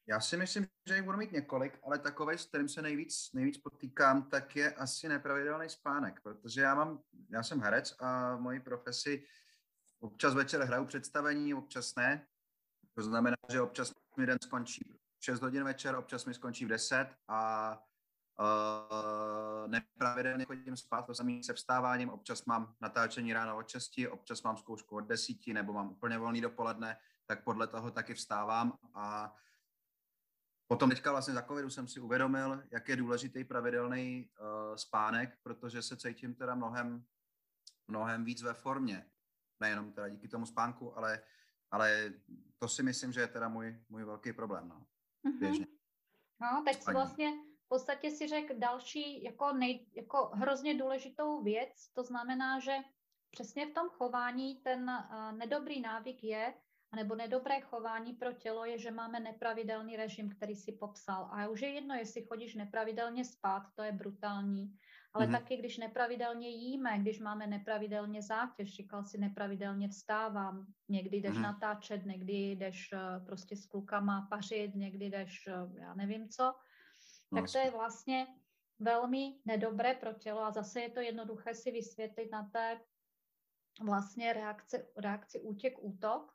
Já 0.07 0.19
si 0.19 0.37
myslím, 0.37 0.67
že 0.87 0.95
jich 0.95 1.03
budu 1.03 1.17
mít 1.17 1.31
několik, 1.31 1.79
ale 1.83 1.99
takový, 1.99 2.37
s 2.37 2.45
kterým 2.45 2.69
se 2.69 2.81
nejvíc, 2.81 3.29
nejvíc 3.33 3.57
potýkám, 3.57 4.29
tak 4.29 4.55
je 4.55 4.73
asi 4.73 5.09
nepravidelný 5.09 5.69
spánek, 5.69 6.21
protože 6.21 6.61
já 6.61 6.75
mám, 6.75 7.03
já 7.29 7.43
jsem 7.43 7.59
herec 7.59 7.95
a 7.99 8.35
v 8.35 8.39
mojí 8.39 8.59
profesi 8.59 9.25
občas 9.99 10.33
večer 10.33 10.61
hraju 10.61 10.85
představení, 10.85 11.53
občas 11.53 11.95
ne. 11.95 12.27
To 12.93 13.01
znamená, 13.01 13.37
že 13.51 13.61
občas 13.61 13.91
mi 14.17 14.25
den 14.25 14.37
skončí 14.43 14.95
6 15.25 15.41
hodin 15.41 15.63
večer, 15.63 15.95
občas 15.95 16.25
mi 16.25 16.33
skončí 16.33 16.65
v 16.65 16.67
10 16.67 17.07
a 17.27 17.81
Uh, 18.39 19.67
nepravidelně 19.67 20.45
chodím 20.45 20.77
spát, 20.77 21.01
to 21.05 21.15
samé 21.15 21.43
se 21.43 21.53
vstáváním, 21.53 22.09
občas 22.09 22.45
mám 22.45 22.75
natáčení 22.81 23.33
ráno 23.33 23.57
od 23.57 23.69
6, 23.69 23.91
občas 24.09 24.43
mám 24.43 24.57
zkoušku 24.57 24.95
od 24.95 25.01
10, 25.01 25.47
nebo 25.47 25.73
mám 25.73 25.89
úplně 25.89 26.17
volný 26.17 26.41
dopoledne, 26.41 26.97
tak 27.25 27.43
podle 27.43 27.67
toho 27.67 27.91
taky 27.91 28.13
vstávám 28.13 28.77
a 28.93 29.35
potom 30.67 30.89
teďka 30.89 31.11
vlastně 31.11 31.33
za 31.33 31.41
covidu 31.41 31.69
jsem 31.69 31.87
si 31.87 31.99
uvědomil, 31.99 32.63
jak 32.71 32.89
je 32.89 32.95
důležitý 32.95 33.43
pravidelný 33.43 34.29
uh, 34.39 34.75
spánek, 34.75 35.37
protože 35.43 35.81
se 35.81 35.97
cítím 35.97 36.35
teda 36.35 36.55
mnohem, 36.55 37.05
mnohem 37.87 38.25
víc 38.25 38.41
ve 38.41 38.53
formě. 38.53 39.05
Nejenom 39.59 39.91
teda 39.91 40.09
díky 40.09 40.27
tomu 40.27 40.45
spánku, 40.45 40.97
ale, 40.97 41.21
ale 41.71 42.13
to 42.57 42.67
si 42.67 42.83
myslím, 42.83 43.13
že 43.13 43.21
je 43.21 43.27
teda 43.27 43.47
můj, 43.47 43.83
můj 43.89 44.03
velký 44.03 44.33
problém. 44.33 44.69
No, 44.69 44.85
mm-hmm. 45.25 45.39
běžně. 45.39 45.67
No, 46.41 46.63
teď 46.65 46.83
si 46.83 46.93
vlastně 46.93 47.31
v 47.65 47.67
podstatě 47.67 48.11
si 48.11 48.27
řekl 48.27 48.53
další 48.57 49.23
jako, 49.23 49.53
nej, 49.53 49.87
jako 49.93 50.31
hrozně 50.33 50.77
důležitou 50.77 51.43
věc, 51.43 51.89
to 51.93 52.03
znamená, 52.03 52.59
že 52.59 52.77
přesně 53.31 53.65
v 53.65 53.73
tom 53.73 53.89
chování 53.89 54.55
ten 54.55 54.89
uh, 54.89 55.31
nedobrý 55.37 55.81
návyk 55.81 56.23
je, 56.23 56.53
nebo 56.95 57.15
nedobré 57.15 57.61
chování 57.61 58.13
pro 58.13 58.33
tělo 58.33 58.65
je, 58.65 58.77
že 58.77 58.91
máme 58.91 59.19
nepravidelný 59.19 59.95
režim, 59.95 60.29
který 60.29 60.55
si 60.55 60.71
popsal. 60.71 61.29
A 61.31 61.47
už 61.47 61.61
je 61.61 61.69
jedno, 61.69 61.95
jestli 61.95 62.25
chodíš 62.25 62.55
nepravidelně 62.55 63.25
spát, 63.25 63.63
to 63.75 63.83
je 63.83 63.91
brutální, 63.91 64.75
ale 65.13 65.27
mm-hmm. 65.27 65.31
taky, 65.31 65.57
když 65.57 65.77
nepravidelně 65.77 66.49
jíme, 66.49 66.99
když 66.99 67.19
máme 67.19 67.47
nepravidelně 67.47 68.21
zátěž, 68.21 68.75
říkal 68.75 69.03
si 69.03 69.17
nepravidelně 69.17 69.87
vstávám, 69.87 70.65
někdy 70.89 71.17
jdeš 71.17 71.35
mm-hmm. 71.35 71.41
natáčet, 71.41 72.05
někdy 72.05 72.33
jdeš 72.33 72.89
uh, 72.93 73.25
prostě 73.25 73.55
s 73.55 73.65
klukama 73.65 74.27
pařit, 74.29 74.75
někdy 74.75 75.05
jdeš, 75.05 75.47
uh, 75.47 75.77
já 75.77 75.93
nevím 75.93 76.29
co, 76.29 76.53
No, 77.31 77.41
tak 77.41 77.51
to 77.51 77.57
je 77.57 77.71
vlastně 77.71 78.27
velmi 78.79 79.39
nedobré 79.45 79.93
pro 79.93 80.13
tělo 80.13 80.41
a 80.41 80.51
zase 80.51 80.81
je 80.81 80.89
to 80.89 80.99
jednoduché 80.99 81.55
si 81.55 81.71
vysvětlit 81.71 82.31
na 82.31 82.49
té 82.53 82.81
vlastně 83.81 84.33
reakci, 84.33 84.85
reakci 84.97 85.41
útěk, 85.41 85.73
útok, 85.79 86.34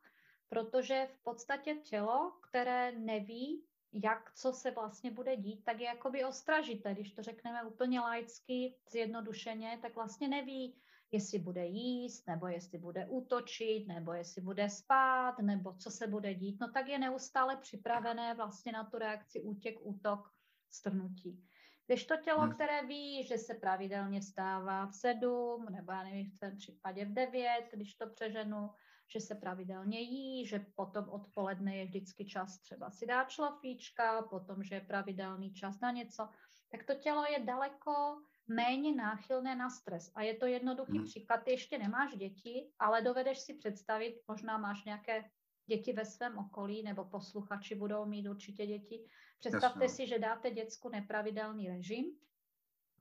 protože 0.50 1.08
v 1.12 1.22
podstatě 1.22 1.74
tělo, 1.74 2.32
které 2.48 2.92
neví, 2.92 3.64
jak, 3.92 4.34
co 4.34 4.52
se 4.52 4.70
vlastně 4.70 5.10
bude 5.10 5.36
dít, 5.36 5.64
tak 5.64 5.80
je 5.80 5.86
jakoby 5.86 6.24
ostražité. 6.24 6.94
Když 6.94 7.12
to 7.12 7.22
řekneme 7.22 7.62
úplně 7.62 8.00
laicky, 8.00 8.74
zjednodušeně, 8.90 9.78
tak 9.82 9.94
vlastně 9.94 10.28
neví, 10.28 10.76
jestli 11.12 11.38
bude 11.38 11.66
jíst, 11.66 12.26
nebo 12.26 12.46
jestli 12.46 12.78
bude 12.78 13.06
útočit, 13.06 13.86
nebo 13.88 14.12
jestli 14.12 14.42
bude 14.42 14.70
spát, 14.70 15.38
nebo 15.38 15.74
co 15.74 15.90
se 15.90 16.06
bude 16.06 16.34
dít, 16.34 16.60
no 16.60 16.70
tak 16.72 16.88
je 16.88 16.98
neustále 16.98 17.56
připravené 17.56 18.34
vlastně 18.34 18.72
na 18.72 18.84
tu 18.84 18.98
reakci 18.98 19.40
útěk, 19.40 19.78
útok 19.80 20.30
strnutí. 20.70 21.44
Když 21.86 22.04
to 22.04 22.16
tělo, 22.16 22.40
hmm. 22.40 22.54
které 22.54 22.86
ví, 22.86 23.24
že 23.26 23.38
se 23.38 23.54
pravidelně 23.54 24.20
vstává 24.20 24.86
v 24.86 24.94
sedm, 24.94 25.66
nebo 25.70 25.92
já 25.92 26.02
nevím, 26.02 26.30
v 26.30 26.38
tom 26.38 26.56
případě 26.56 27.04
v 27.04 27.12
devět, 27.12 27.68
když 27.72 27.94
to 27.94 28.06
přeženu, 28.10 28.70
že 29.12 29.20
se 29.20 29.34
pravidelně 29.34 30.00
jí, 30.00 30.46
že 30.46 30.66
potom 30.74 31.08
odpoledne 31.08 31.76
je 31.76 31.84
vždycky 31.84 32.24
čas 32.24 32.58
třeba 32.58 32.90
si 32.90 33.06
dát 33.06 33.30
šlofíčka, 33.30 34.22
potom, 34.22 34.62
že 34.62 34.74
je 34.74 34.80
pravidelný 34.80 35.54
čas 35.54 35.80
na 35.80 35.90
něco, 35.90 36.28
tak 36.70 36.84
to 36.84 36.94
tělo 36.94 37.24
je 37.24 37.44
daleko 37.44 38.22
méně 38.48 38.94
náchylné 38.94 39.56
na 39.56 39.70
stres. 39.70 40.12
A 40.14 40.22
je 40.22 40.34
to 40.34 40.46
jednoduchý 40.46 40.98
hmm. 40.98 41.04
příklad, 41.04 41.44
ty 41.44 41.50
ještě 41.50 41.78
nemáš 41.78 42.16
děti, 42.16 42.70
ale 42.78 43.02
dovedeš 43.02 43.38
si 43.38 43.54
představit, 43.54 44.22
možná 44.28 44.58
máš 44.58 44.84
nějaké 44.84 45.24
děti 45.66 45.92
ve 45.92 46.04
svém 46.04 46.38
okolí, 46.38 46.82
nebo 46.82 47.04
posluchači 47.04 47.74
budou 47.74 48.06
mít 48.06 48.28
určitě 48.28 48.66
děti. 48.66 49.04
Představte 49.38 49.84
Jasně. 49.84 49.96
si, 49.96 50.06
že 50.06 50.18
dáte 50.18 50.50
děcku 50.50 50.88
nepravidelný 50.88 51.68
režim, 51.68 52.04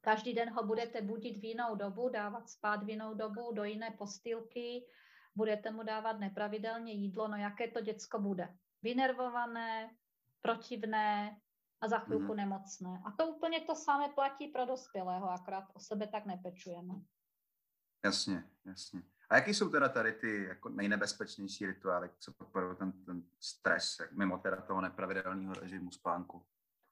každý 0.02 0.34
den 0.34 0.50
ho 0.50 0.64
budete 0.64 1.02
budit 1.02 1.38
v 1.38 1.44
jinou 1.44 1.76
dobu, 1.76 2.10
dávat 2.10 2.50
spát 2.50 2.84
v 2.84 2.90
jinou 2.90 3.14
dobu, 3.14 3.52
do 3.54 3.64
jiné 3.64 3.92
postýlky, 3.92 4.86
budete 5.36 5.72
mu 5.72 5.84
dávat 5.84 6.20
nepravidelně 6.20 6.94
jídlo, 6.94 7.28
no 7.28 7.38
jaké 7.38 7.68
to 7.68 7.82
děcko 7.82 8.20
bude? 8.20 8.58
Vynervované, 8.82 9.96
protivné 10.42 11.40
a 11.82 11.88
za 11.88 12.00
chvilku 12.00 12.32
mm. 12.32 12.36
nemocné. 12.36 13.02
A 13.06 13.12
to 13.12 13.28
úplně 13.28 13.62
to 13.62 13.76
samé 13.76 14.10
platí 14.10 14.48
pro 14.48 14.66
dospělého, 14.66 15.30
akorát 15.30 15.66
o 15.74 15.80
sebe 15.80 16.08
tak 16.08 16.26
nepečujeme. 16.26 16.94
Jasně, 18.06 18.44
jasně. 18.66 19.02
A 19.30 19.36
jaký 19.36 19.54
jsou 19.54 19.70
teda 19.70 19.90
tady 19.90 20.14
ty 20.14 20.44
jako 20.44 20.70
nejnebezpečnější 20.70 21.66
rituály, 21.66 22.10
co 22.20 22.32
podporují 22.32 22.78
ten, 22.78 23.06
ten 23.06 23.24
stres, 23.40 23.98
mimo 24.12 24.38
teda 24.38 24.62
toho 24.62 24.82
nepravidelného 24.82 25.54
režimu 25.54 25.92
spánku? 25.92 26.46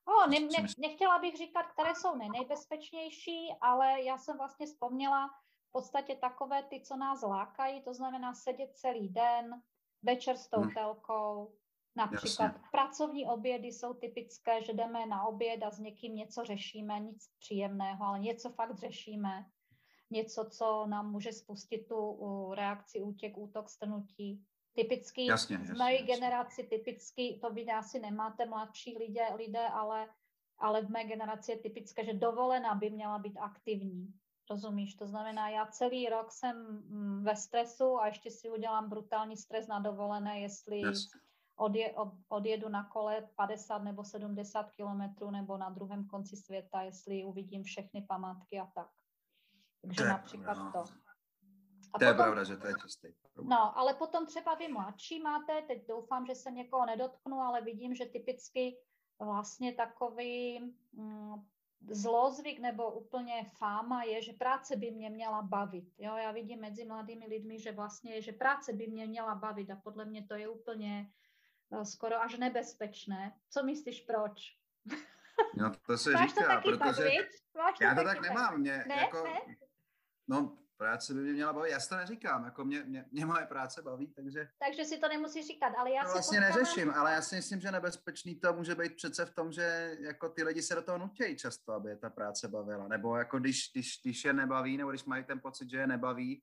O, 0.04 0.26
ne, 0.30 0.40
ne, 0.40 0.66
nechtěla 0.78 1.18
bych 1.18 1.36
říkat, 1.36 1.62
které 1.62 1.94
jsou 1.94 2.16
nejnebezpečnější, 2.16 3.54
ale 3.60 4.02
já 4.02 4.18
jsem 4.18 4.36
vlastně 4.36 4.66
vzpomněla 4.66 5.30
v 5.68 5.72
podstatě 5.72 6.16
takové 6.16 6.62
ty, 6.62 6.80
co 6.80 6.96
nás 6.96 7.22
lákají, 7.22 7.82
to 7.82 7.94
znamená 7.94 8.34
sedět 8.34 8.70
celý 8.74 9.08
den, 9.08 9.62
večer 10.02 10.36
s 10.36 10.48
tou 10.48 10.60
hmm. 10.60 10.74
telkou, 10.74 11.52
Například 11.98 12.46
Jasně. 12.46 12.68
pracovní 12.72 13.26
obědy 13.26 13.68
jsou 13.68 13.94
typické, 13.94 14.62
že 14.64 14.72
jdeme 14.72 15.06
na 15.06 15.24
oběd 15.24 15.62
a 15.62 15.70
s 15.70 15.78
někým 15.78 16.14
něco 16.14 16.44
řešíme, 16.44 17.00
nic 17.00 17.28
příjemného, 17.38 18.04
ale 18.04 18.18
něco 18.18 18.50
fakt 18.50 18.78
řešíme 18.78 19.44
něco, 20.10 20.44
co 20.50 20.86
nám 20.86 21.12
může 21.12 21.32
spustit 21.32 21.88
tu 21.88 22.18
reakci 22.54 23.00
útěk, 23.00 23.36
útok, 23.36 23.68
strnutí. 23.68 24.44
Typicky 24.74 25.26
jasně, 25.26 25.56
jasně, 25.56 25.74
v 25.74 25.78
mé 25.78 25.98
generaci, 25.98 26.62
typicky, 26.62 27.38
to 27.42 27.50
vy 27.50 27.66
asi 27.66 28.00
nemáte 28.00 28.46
mladší 28.46 28.98
lidé, 28.98 29.34
lidé 29.34 29.68
ale, 29.68 30.08
ale 30.58 30.82
v 30.82 30.90
mé 30.90 31.04
generaci 31.04 31.52
je 31.52 31.58
typické, 31.58 32.04
že 32.04 32.12
dovolená 32.14 32.74
by 32.74 32.90
měla 32.90 33.18
být 33.18 33.36
aktivní. 33.36 34.14
Rozumíš? 34.50 34.94
To 34.94 35.06
znamená, 35.06 35.48
já 35.48 35.66
celý 35.66 36.08
rok 36.08 36.32
jsem 36.32 36.56
mm, 36.56 37.24
ve 37.24 37.36
stresu 37.36 37.98
a 38.00 38.06
ještě 38.06 38.30
si 38.30 38.50
udělám 38.50 38.88
brutální 38.88 39.36
stres 39.36 39.66
na 39.66 39.78
dovolené, 39.78 40.40
jestli 40.40 40.82
odje, 41.56 41.92
od, 41.92 42.12
odjedu 42.28 42.68
na 42.68 42.84
kole 42.84 43.28
50 43.36 43.78
nebo 43.78 44.04
70 44.04 44.70
kilometrů 44.70 45.30
nebo 45.30 45.56
na 45.56 45.70
druhém 45.70 46.06
konci 46.06 46.36
světa, 46.36 46.82
jestli 46.82 47.24
uvidím 47.24 47.62
všechny 47.62 48.02
památky 48.02 48.60
a 48.60 48.66
tak. 48.66 48.90
Takže 49.82 50.02
to 50.02 50.08
například 50.08 50.58
no. 50.58 50.72
to. 50.72 50.84
A 51.92 51.98
to 51.98 52.04
je 52.04 52.12
potom, 52.12 52.24
pravda, 52.24 52.44
že 52.44 52.56
to 52.56 52.66
je 52.66 52.74
čistý. 52.82 53.08
No, 53.42 53.78
ale 53.78 53.94
potom 53.94 54.26
třeba 54.26 54.54
vy 54.54 54.68
mladší 54.68 55.22
máte, 55.22 55.62
teď 55.62 55.86
doufám, 55.88 56.26
že 56.26 56.34
se 56.34 56.50
někoho 56.50 56.86
nedotknu, 56.86 57.36
ale 57.36 57.62
vidím, 57.62 57.94
že 57.94 58.06
typicky 58.06 58.78
vlastně 59.20 59.72
takový, 59.72 60.60
mm, 60.92 61.34
zlozvyk 61.90 62.58
nebo 62.58 62.90
úplně 62.90 63.44
fáma 63.44 64.02
je, 64.02 64.22
že 64.22 64.32
práce 64.32 64.76
by 64.76 64.90
mě 64.90 65.10
měla 65.10 65.42
bavit. 65.42 65.84
Jo, 65.98 66.16
já 66.16 66.32
vidím 66.32 66.60
mezi 66.60 66.84
mladými 66.84 67.26
lidmi, 67.26 67.58
že 67.58 67.72
vlastně, 67.72 68.22
že 68.22 68.32
práce 68.32 68.72
by 68.72 68.86
mě 68.86 69.06
měla 69.06 69.34
bavit 69.34 69.70
a 69.70 69.76
podle 69.76 70.04
mě 70.04 70.26
to 70.26 70.34
je 70.34 70.48
úplně 70.48 71.10
uh, 71.70 71.82
skoro 71.82 72.22
až 72.22 72.38
nebezpečné. 72.38 73.32
Co 73.50 73.62
myslíš, 73.62 74.00
proč? 74.00 74.58
No 75.54 75.72
to 75.86 75.98
se 75.98 76.10
Máš 76.10 76.30
říká, 76.30 76.42
to 76.42 76.48
taky 76.48 76.68
protože 76.68 77.10
Máš 77.56 77.78
to 77.78 77.84
já 77.84 77.94
to 77.94 78.04
taky 78.04 78.20
tak 78.20 78.28
nemám. 78.28 78.60
Mě, 78.60 78.84
Ne, 78.88 78.94
jako, 78.94 79.24
ne? 79.24 79.56
No, 80.28 80.58
práce 80.78 81.14
by 81.14 81.20
mě 81.20 81.32
měla 81.32 81.52
bavit. 81.52 81.70
Já 81.70 81.80
si 81.80 81.88
to 81.88 81.96
neříkám, 81.96 82.44
jako 82.44 82.64
mě, 82.64 82.84
mě, 82.84 83.04
mě 83.10 83.26
moje 83.26 83.46
práce 83.46 83.82
baví, 83.82 84.06
takže 84.14 84.48
Takže 84.58 84.84
si 84.84 84.98
to 84.98 85.08
nemusíš 85.08 85.46
říkat, 85.46 85.72
ale 85.78 85.90
já 85.92 86.02
to 86.02 86.08
se 86.08 86.12
vlastně 86.12 86.38
potkávám- 86.40 86.58
neřeším, 86.58 86.90
ale 86.90 87.12
já 87.12 87.22
si 87.22 87.36
myslím, 87.36 87.60
že 87.60 87.70
nebezpečný 87.72 88.40
to 88.40 88.52
může 88.52 88.74
být 88.74 88.96
přece 88.96 89.26
v 89.26 89.34
tom, 89.34 89.52
že 89.52 89.96
jako 90.00 90.28
ty 90.28 90.42
lidi 90.42 90.62
se 90.62 90.74
do 90.74 90.82
toho 90.82 90.98
nutějí 90.98 91.36
často, 91.36 91.72
aby 91.72 91.90
je 91.90 91.96
ta 91.96 92.10
práce 92.10 92.48
bavila. 92.48 92.88
Nebo 92.88 93.16
jako 93.16 93.38
když, 93.38 93.70
když, 93.72 94.00
když 94.02 94.24
je 94.24 94.32
nebaví, 94.32 94.76
nebo 94.76 94.90
když 94.90 95.04
mají 95.04 95.24
ten 95.24 95.40
pocit, 95.40 95.70
že 95.70 95.76
je 95.76 95.86
nebaví, 95.86 96.42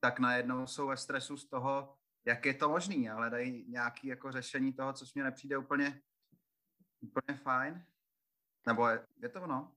tak 0.00 0.18
najednou 0.18 0.66
jsou 0.66 0.86
ve 0.86 0.96
stresu 0.96 1.36
z 1.36 1.48
toho, 1.48 1.96
jak 2.26 2.46
je 2.46 2.54
to 2.54 2.68
možný 2.68 3.10
a 3.10 3.14
hledají 3.14 3.64
nějaké 3.68 4.08
jako 4.08 4.32
řešení 4.32 4.72
toho, 4.72 4.92
což 4.92 5.14
mě 5.14 5.24
nepřijde 5.24 5.58
úplně, 5.58 6.02
úplně 7.00 7.38
fajn. 7.38 7.86
Nebo 8.66 8.88
je, 8.88 9.06
je 9.22 9.28
to 9.28 9.42
ono? 9.42 9.72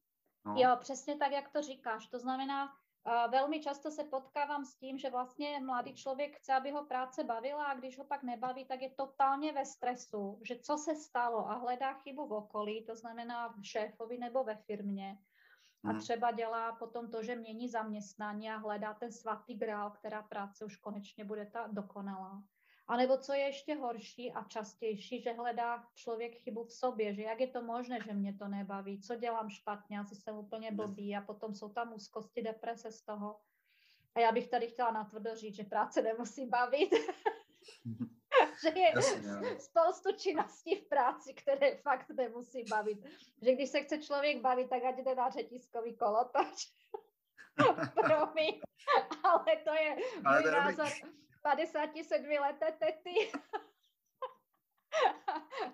No. 0.45 0.55
Jo, 0.57 0.77
přesně 0.79 1.17
tak, 1.17 1.31
jak 1.31 1.49
to 1.49 1.61
říkáš. 1.61 2.07
To 2.07 2.19
znamená, 2.19 2.75
velmi 3.05 3.59
často 3.61 3.91
se 3.91 4.03
potkávám 4.03 4.65
s 4.65 4.75
tím, 4.75 4.97
že 4.97 5.09
vlastně 5.09 5.59
mladý 5.59 5.95
člověk 5.95 6.37
chce, 6.37 6.53
aby 6.53 6.71
ho 6.71 6.85
práce 6.85 7.23
bavila 7.23 7.65
a 7.65 7.75
když 7.75 7.97
ho 7.97 8.05
pak 8.05 8.23
nebaví, 8.23 8.65
tak 8.65 8.81
je 8.81 8.89
totálně 8.89 9.51
ve 9.51 9.65
stresu, 9.65 10.39
že 10.43 10.59
co 10.59 10.77
se 10.77 10.95
stalo 10.95 11.49
a 11.49 11.53
hledá 11.53 11.93
chybu 11.93 12.27
v 12.27 12.33
okolí, 12.33 12.85
to 12.85 12.95
znamená 12.95 13.47
v 13.49 13.65
šéfovi 13.65 14.17
nebo 14.17 14.43
ve 14.43 14.55
firmě. 14.55 15.17
A 15.85 15.89
Mhm. 15.89 15.99
třeba 15.99 16.31
dělá 16.31 16.75
potom 16.75 17.11
to, 17.11 17.23
že 17.23 17.35
mění 17.35 17.69
zaměstnání 17.69 18.49
a 18.49 18.57
hledá 18.57 18.93
ten 18.93 19.11
svatý 19.11 19.55
grál, 19.55 19.91
která 19.91 20.21
práce 20.21 20.65
už 20.65 20.75
konečně 20.77 21.25
bude 21.25 21.45
ta 21.45 21.67
dokonalá. 21.67 22.43
A 22.89 22.97
nebo 22.97 23.17
co 23.17 23.33
je 23.33 23.39
ještě 23.39 23.75
horší 23.75 24.31
a 24.31 24.43
častější, 24.43 25.21
že 25.21 25.33
hledá 25.33 25.83
člověk 25.95 26.35
chybu 26.35 26.63
v 26.63 26.73
sobě, 26.73 27.13
že 27.13 27.21
jak 27.21 27.39
je 27.39 27.47
to 27.47 27.61
možné, 27.61 27.99
že 28.05 28.13
mě 28.13 28.33
to 28.33 28.47
nebaví, 28.47 29.01
co 29.01 29.15
dělám 29.15 29.49
špatně, 29.49 29.99
asi 29.99 30.15
jsem 30.15 30.35
úplně 30.35 30.71
blbý 30.71 31.15
a 31.15 31.21
potom 31.21 31.55
jsou 31.55 31.69
tam 31.69 31.93
úzkosti, 31.93 32.41
deprese 32.41 32.91
z 32.91 33.01
toho. 33.01 33.39
A 34.15 34.19
já 34.19 34.31
bych 34.31 34.47
tady 34.47 34.67
chtěla 34.67 34.91
natvrdo 34.91 35.35
říct, 35.35 35.55
že 35.55 35.63
práce 35.63 36.01
nemusí 36.01 36.45
bavit, 36.45 36.89
že 38.61 38.79
je 38.79 38.93
spoustu 39.59 40.11
činností 40.17 40.75
v 40.75 40.89
práci, 40.89 41.33
které 41.33 41.77
fakt 41.77 42.09
nemusí 42.09 42.63
bavit. 42.69 43.05
Že 43.41 43.55
když 43.55 43.69
se 43.69 43.81
chce 43.81 43.97
člověk 43.97 44.41
bavit, 44.41 44.69
tak 44.69 44.83
ať 44.83 44.97
jde 44.97 45.15
na 45.15 45.29
řetiskový 45.29 45.95
kolotoč. 45.95 46.73
Promiň, 47.93 48.61
ale 49.23 49.55
to 49.63 49.73
je 49.73 49.95
Ale 50.25 50.41
můj 50.41 50.51
to 50.51 50.57
je 50.57 50.89
dobrý. 51.01 51.28
Názor 51.55 51.71
57 51.71 52.39
leté 52.41 52.71
tety. 52.71 53.31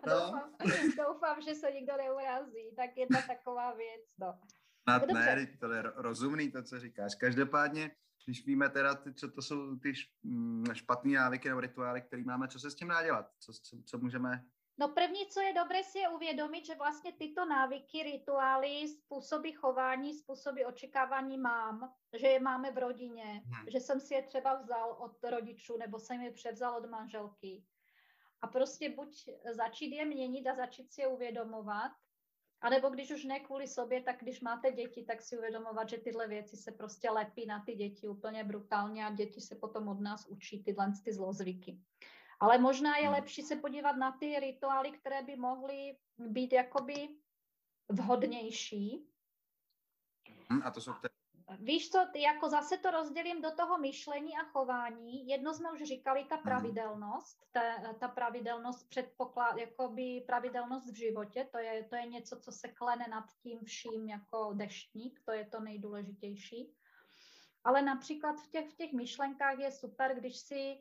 No. 0.07 0.13
doufám, 0.13 0.53
doufám, 0.97 1.41
že 1.41 1.55
se 1.55 1.71
nikdo 1.71 1.97
neurazí. 1.97 2.75
Tak 2.75 2.97
jedna 2.97 3.21
taková 3.21 3.73
věc. 3.73 4.01
No. 4.19 4.39
Snad 4.83 5.07
No 5.07 5.13
ne, 5.13 5.35
teď 5.35 5.59
to 5.59 5.71
je 5.71 5.81
ro- 5.81 5.93
rozumný 5.95 6.51
to, 6.51 6.63
co 6.63 6.79
říkáš. 6.79 7.15
Každopádně, 7.15 7.91
když 8.25 8.45
víme 8.45 8.69
teda, 8.69 8.95
ty, 8.95 9.13
co 9.13 9.31
to 9.31 9.41
jsou 9.41 9.75
ty 9.75 9.93
mm, 10.23 10.65
špatné 10.73 11.11
návyky 11.11 11.49
nebo 11.49 11.61
rituály, 11.61 12.01
které 12.01 12.23
máme, 12.23 12.47
co 12.47 12.59
se 12.59 12.71
s 12.71 12.75
tím 12.75 12.87
dá 12.87 13.03
dělat? 13.03 13.31
Co, 13.39 13.53
co, 13.53 13.77
co 13.85 13.97
můžeme... 13.97 14.45
No 14.77 14.89
první, 14.89 15.25
co 15.25 15.41
je 15.41 15.53
dobré 15.53 15.83
si 15.83 15.99
je 15.99 16.09
uvědomit, 16.09 16.65
že 16.65 16.75
vlastně 16.75 17.11
tyto 17.13 17.45
návyky, 17.45 18.03
rituály, 18.03 18.87
způsoby 18.87 19.49
chování, 19.51 20.13
způsoby 20.13 20.63
očekávání 20.65 21.37
mám, 21.37 21.93
že 22.13 22.27
je 22.27 22.39
máme 22.39 22.71
v 22.71 22.77
rodině, 22.77 23.23
Hmm. 23.23 23.69
že 23.71 23.79
jsem 23.79 23.99
si 23.99 24.13
je 24.13 24.21
třeba 24.21 24.53
vzal 24.53 24.91
od 24.99 25.23
rodičů 25.23 25.77
nebo 25.77 25.99
jsem 25.99 26.21
je 26.21 26.31
převzal 26.31 26.77
od 26.77 26.89
manželky. 26.89 27.63
A 28.41 28.47
prostě 28.47 28.89
buď 28.89 29.29
začít 29.51 29.95
je 29.95 30.05
měnit 30.05 30.47
a 30.47 30.55
začít 30.55 30.93
si 30.93 31.01
je 31.01 31.07
uvědomovat, 31.07 31.91
anebo 32.61 32.89
když 32.89 33.11
už 33.11 33.23
ne 33.23 33.39
kvůli 33.39 33.67
sobě, 33.67 34.01
tak 34.01 34.19
když 34.21 34.41
máte 34.41 34.71
děti, 34.71 35.03
tak 35.03 35.21
si 35.21 35.37
uvědomovat, 35.37 35.89
že 35.89 35.97
tyhle 35.97 36.27
věci 36.27 36.57
se 36.57 36.71
prostě 36.71 37.09
lepí 37.09 37.45
na 37.45 37.63
ty 37.65 37.75
děti 37.75 38.07
úplně 38.07 38.43
brutálně 38.43 39.05
a 39.05 39.11
děti 39.11 39.41
se 39.41 39.55
potom 39.55 39.87
od 39.87 39.99
nás 39.99 40.27
učí 40.27 40.63
tyhle 40.63 40.91
ty 41.03 41.13
zlozvyky. 41.13 41.79
Ale 42.39 42.57
možná 42.57 42.97
je 42.97 43.03
Hmm. 43.03 43.13
lepší 43.13 43.41
se 43.41 43.55
podívat 43.55 43.95
na 43.95 44.11
ty 44.11 44.39
rituály, 44.39 44.91
které 44.91 45.23
by 45.23 45.35
mohly 45.35 45.97
být 46.17 46.53
jakoby 46.53 47.09
vhodnější. 47.89 49.07
Hm, 50.53 50.61
a 50.63 50.71
to 50.71 50.81
jsou 50.81 50.93
te... 50.93 51.09
Víš 51.59 51.89
co, 51.89 52.07
ty 52.13 52.21
jako 52.21 52.49
zase 52.49 52.77
to 52.77 52.91
rozdělím 52.91 53.41
do 53.41 53.51
toho 53.51 53.77
myšlení 53.77 54.37
a 54.37 54.43
chování. 54.43 55.27
Jedno 55.27 55.53
jsme 55.53 55.71
už 55.71 55.83
říkali, 55.83 56.25
ta 56.25 56.37
pravidelnost, 56.37 57.45
ta, 57.51 57.93
ta 57.99 58.07
pravidelnost 58.07 58.89
předpoklad, 58.89 59.57
jakoby 59.57 60.23
pravidelnost 60.27 60.89
v 60.89 60.95
životě, 60.95 61.47
to 61.51 61.57
je, 61.57 61.83
to 61.83 61.95
je 61.95 62.05
něco, 62.05 62.39
co 62.39 62.51
se 62.51 62.67
klene 62.67 63.05
nad 63.09 63.25
tím 63.43 63.59
vším 63.65 64.09
jako 64.09 64.53
deštník, 64.53 65.21
to 65.25 65.31
je 65.31 65.45
to 65.45 65.59
nejdůležitější. 65.59 66.75
Ale 67.63 67.81
například 67.81 68.33
v 68.33 68.47
těch, 68.47 68.69
v 68.69 68.75
těch 68.75 68.93
myšlenkách 68.93 69.59
je 69.59 69.71
super, 69.71 70.15
když 70.15 70.37
si 70.37 70.77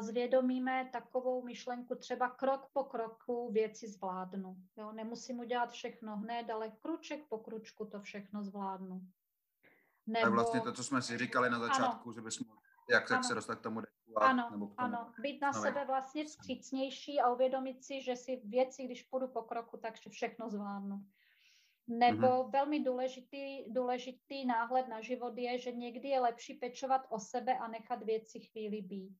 zvědomíme 0.00 0.88
takovou 0.92 1.42
myšlenku, 1.42 1.94
třeba 1.94 2.28
krok 2.30 2.70
po 2.72 2.84
kroku 2.84 3.52
věci 3.52 3.88
zvládnu. 3.88 4.56
Jo? 4.76 4.92
Nemusím 4.92 5.38
udělat 5.38 5.70
všechno 5.70 6.16
hned, 6.16 6.50
ale 6.50 6.70
kruček 6.80 7.28
po 7.28 7.38
kručku 7.38 7.86
to 7.86 8.00
všechno 8.00 8.42
zvládnu. 8.44 9.00
To 10.12 10.18
je 10.18 10.30
vlastně 10.30 10.60
to, 10.60 10.72
co 10.72 10.84
jsme 10.84 11.02
si 11.02 11.18
říkali 11.18 11.50
na 11.50 11.58
začátku, 11.58 12.12
že 12.12 12.20
bychom, 12.20 12.46
jak, 12.90 13.02
jak 13.02 13.12
Ano. 13.12 13.22
se 13.22 13.34
dostat 13.34 13.54
k 13.54 13.62
tomu 13.62 13.80
deku 13.80 14.22
a, 14.22 14.26
ano, 14.28 14.48
nebo 14.50 14.66
k 14.66 14.76
tomu. 14.76 14.94
ano, 14.96 15.12
být 15.18 15.40
na 15.40 15.50
No, 15.54 15.62
sebe 15.62 15.84
vlastně 15.84 16.24
vstřícnější 16.24 17.20
a 17.20 17.30
uvědomit 17.32 17.84
si, 17.84 18.02
že 18.02 18.16
si 18.16 18.42
věci, 18.44 18.84
když 18.84 19.02
půjdu 19.02 19.28
po 19.28 19.42
kroku, 19.42 19.76
takže 19.76 20.10
všechno 20.10 20.50
zvládnu. 20.50 21.06
Nebo 21.88 22.42
Mhm. 22.42 22.50
velmi 22.50 22.80
důležitý, 22.84 23.72
důležitý 23.72 24.46
náhled 24.46 24.88
na 24.88 25.00
život 25.00 25.38
je, 25.38 25.58
že 25.58 25.72
někdy 25.72 26.08
je 26.08 26.20
lepší 26.20 26.54
pečovat 26.54 27.06
o 27.08 27.18
sebe 27.18 27.58
a 27.58 27.68
nechat 27.68 28.02
věci 28.02 28.40
chvíli 28.40 28.82
být. 28.82 29.18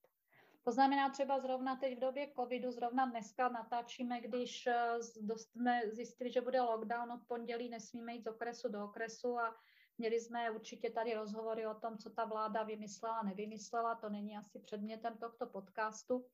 To 0.67 0.73
znamená 0.73 1.11
třeba 1.11 1.41
zrovna 1.41 1.77
teď 1.77 1.97
v 1.97 2.01
době 2.01 2.33
covidu, 2.37 2.71
zrovna 2.71 3.07
dneska 3.07 3.49
natáčíme, 3.49 4.21
když 4.21 4.67
eh, 4.67 4.99
jsme 5.37 5.83
zjistili, 5.93 6.31
že 6.31 6.41
bude 6.41 6.61
lockdown 6.61 7.13
od 7.13 7.21
pondělí, 7.27 7.69
nesmíme 7.69 8.15
jít 8.15 8.25
z 8.25 8.27
okresu 8.27 8.69
do 8.69 8.85
okresu 8.85 9.39
a 9.39 9.57
měli 9.99 10.21
jsme 10.21 10.51
určitě 10.51 10.91
tady 10.91 11.15
rozhovory 11.15 11.67
o 11.67 11.75
tom, 11.75 11.99
co 11.99 12.11
ta 12.11 12.25
vláda 12.25 12.63
vymyslela, 12.63 13.23
nevymyslela, 13.23 13.95
to 13.95 14.09
není 14.09 14.37
asi 14.37 14.59
předmětem 14.59 15.19
tohto 15.19 15.47
podcastu. 15.47 16.27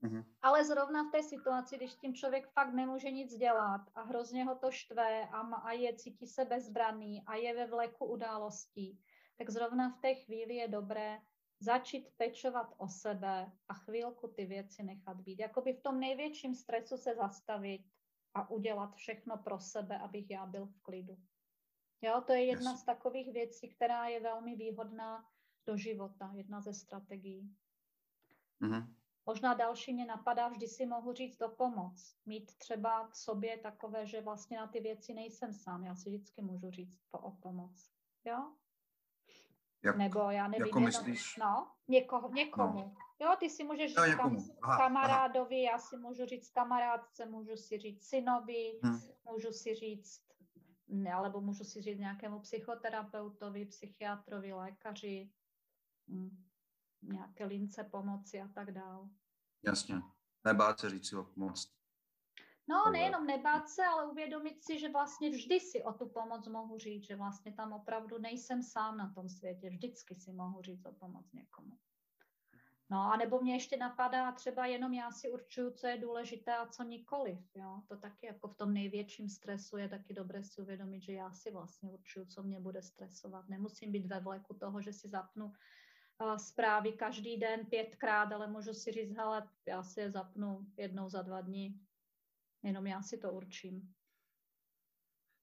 Mhm. 0.00 0.24
Ale 0.42 0.64
zrovna 0.64 1.02
v 1.02 1.10
té 1.10 1.22
situaci, 1.22 1.76
když 1.76 1.94
tím 1.94 2.14
člověk 2.14 2.48
fakt 2.48 2.72
nemůže 2.72 3.10
nic 3.10 3.36
dělat 3.36 3.80
a 3.94 4.02
hrozně 4.02 4.44
ho 4.44 4.54
to 4.54 4.70
štve 4.70 5.28
a, 5.28 5.40
a 5.40 5.72
je, 5.72 5.96
cítí 5.96 6.26
se 6.26 6.44
bezbraný 6.44 7.22
a 7.26 7.34
je 7.34 7.54
ve 7.54 7.66
vleku 7.66 8.06
událostí, 8.06 9.00
tak 9.38 9.50
zrovna 9.50 9.90
v 9.90 10.00
té 10.00 10.14
chvíli 10.14 10.54
je 10.54 10.68
dobré 10.68 11.18
začít 11.60 12.08
pečovat 12.16 12.74
o 12.76 12.88
sebe 12.88 13.52
a 13.68 13.74
chvílku 13.74 14.28
ty 14.28 14.46
věci 14.46 14.82
nechat 14.82 15.20
být. 15.20 15.38
Jakoby 15.38 15.72
v 15.72 15.82
tom 15.82 16.00
největším 16.00 16.54
stresu 16.54 16.96
se 16.96 17.14
zastavit 17.14 17.84
a 18.34 18.50
udělat 18.50 18.94
všechno 18.94 19.36
pro 19.36 19.58
sebe, 19.58 19.98
abych 19.98 20.30
já 20.30 20.46
byl 20.46 20.66
v 20.66 20.82
klidu. 20.82 21.16
Jo, 22.02 22.22
to 22.26 22.32
je 22.32 22.44
jedna 22.44 22.70
Jasně. 22.70 22.82
z 22.82 22.84
takových 22.84 23.32
věcí, 23.32 23.68
která 23.68 24.06
je 24.06 24.20
velmi 24.20 24.56
výhodná 24.56 25.24
do 25.66 25.76
života, 25.76 26.32
jedna 26.34 26.60
ze 26.60 26.74
strategií. 26.74 27.56
Mhm. 28.60 28.96
Možná 29.26 29.54
další 29.54 29.92
mě 29.92 30.06
napadá, 30.06 30.48
vždy 30.48 30.68
si 30.68 30.86
mohu 30.86 31.12
říct 31.12 31.42
o 31.42 31.48
pomoc. 31.48 32.16
Mít 32.26 32.56
třeba 32.58 33.08
v 33.08 33.16
sobě 33.16 33.58
takové, 33.58 34.06
že 34.06 34.20
vlastně 34.20 34.56
na 34.56 34.66
ty 34.66 34.80
věci 34.80 35.14
nejsem 35.14 35.52
sám. 35.52 35.84
Já 35.84 35.94
si 35.94 36.10
vždycky 36.10 36.42
můžu 36.42 36.70
říct 36.70 36.98
po, 37.10 37.18
o 37.18 37.30
pomoc. 37.30 37.90
Jo? 38.24 38.52
Jak, 39.82 39.96
Nebo 39.96 40.20
já 40.30 40.48
nevím. 40.48 40.66
jako 40.66 40.78
jenom- 40.78 40.84
myslíš? 40.84 41.36
No, 41.36 41.70
někoho, 41.88 42.30
někomu. 42.30 42.94
Jo, 43.20 43.36
ty 43.38 43.50
si 43.50 43.64
můžeš 43.64 43.94
Jo, 43.96 44.02
říct 44.04 44.10
někomu. 44.16 44.36
kam, 44.46 44.58
Aha, 44.62 44.76
kamarádovi, 44.78 45.62
já 45.62 45.78
si 45.78 45.96
můžu 45.96 46.26
říct 46.26 46.50
kamarádce, 46.50 47.26
můžu 47.26 47.56
si 47.56 47.78
říct 47.78 48.08
synovi, 48.08 48.80
Hm. 48.84 49.00
můžu 49.30 49.52
si 49.52 49.74
říct, 49.74 50.22
ne, 50.88 51.12
alebo 51.12 51.40
můžu 51.40 51.64
si 51.64 51.82
říct 51.82 51.98
nějakému 51.98 52.40
psychoterapeutovi, 52.40 53.66
psychiatrovi, 53.66 54.52
lékaři, 54.52 55.30
hm, 56.08 56.44
nějaké 57.02 57.44
lince 57.44 57.84
pomoci 57.84 58.40
a 58.40 58.48
tak 58.48 58.70
dále. 58.70 59.08
Jasně. 59.62 59.94
Nebát 60.44 60.80
se 60.80 60.90
říct 60.90 61.08
si 61.08 61.16
o 61.16 61.24
pomoc. 61.24 61.72
No, 62.68 62.90
nejenom 62.90 63.26
nebát 63.26 63.68
se, 63.68 63.84
ale 63.84 64.06
uvědomit 64.06 64.62
si, 64.62 64.78
že 64.78 64.88
vlastně 64.88 65.30
vždy 65.30 65.60
si 65.60 65.82
o 65.82 65.92
tu 65.92 66.08
pomoc 66.08 66.48
mohu 66.48 66.78
říct, 66.78 67.06
že 67.06 67.16
vlastně 67.16 67.52
tam 67.52 67.72
opravdu 67.72 68.18
nejsem 68.18 68.62
sám 68.62 68.96
na 68.96 69.12
tom 69.14 69.28
světě. 69.28 69.70
Vždycky 69.70 70.14
si 70.14 70.32
mohu 70.32 70.62
říct 70.62 70.86
o 70.86 70.92
pomoc 70.92 71.32
někomu. 71.32 71.78
No 72.90 73.12
a 73.12 73.16
nebo 73.16 73.40
mě 73.40 73.54
ještě 73.54 73.76
napadá 73.76 74.32
třeba 74.32 74.66
jenom 74.66 74.94
já 74.94 75.10
si 75.10 75.30
určuju, 75.30 75.70
co 75.70 75.86
je 75.86 75.98
důležité 75.98 76.56
a 76.56 76.66
co 76.66 76.82
nikoliv. 76.82 77.38
Jo? 77.54 77.82
To 77.88 77.96
taky 77.96 78.26
jako 78.26 78.48
v 78.48 78.56
tom 78.56 78.74
největším 78.74 79.28
stresu 79.28 79.76
je 79.76 79.88
taky 79.88 80.14
dobré 80.14 80.44
si 80.44 80.60
uvědomit, 80.60 81.02
že 81.02 81.12
já 81.12 81.32
si 81.32 81.50
vlastně 81.50 81.90
určuju, 81.90 82.26
co 82.26 82.42
mě 82.42 82.60
bude 82.60 82.82
stresovat. 82.82 83.48
Nemusím 83.48 83.92
být 83.92 84.06
ve 84.06 84.20
vleku 84.20 84.54
toho, 84.54 84.82
že 84.82 84.92
si 84.92 85.08
zapnu 85.08 85.46
uh, 85.46 86.36
zprávy 86.36 86.92
každý 86.92 87.36
den 87.36 87.66
pětkrát, 87.66 88.32
ale 88.32 88.46
můžu 88.46 88.74
si 88.74 88.92
říct, 88.92 89.16
hele, 89.16 89.48
já 89.66 89.82
si 89.82 90.00
je 90.00 90.10
zapnu 90.10 90.66
jednou 90.76 91.08
za 91.08 91.22
dva 91.22 91.40
dny. 91.40 91.74
Jenom 92.62 92.86
já 92.86 93.02
si 93.02 93.18
to 93.18 93.32
určím. 93.32 93.94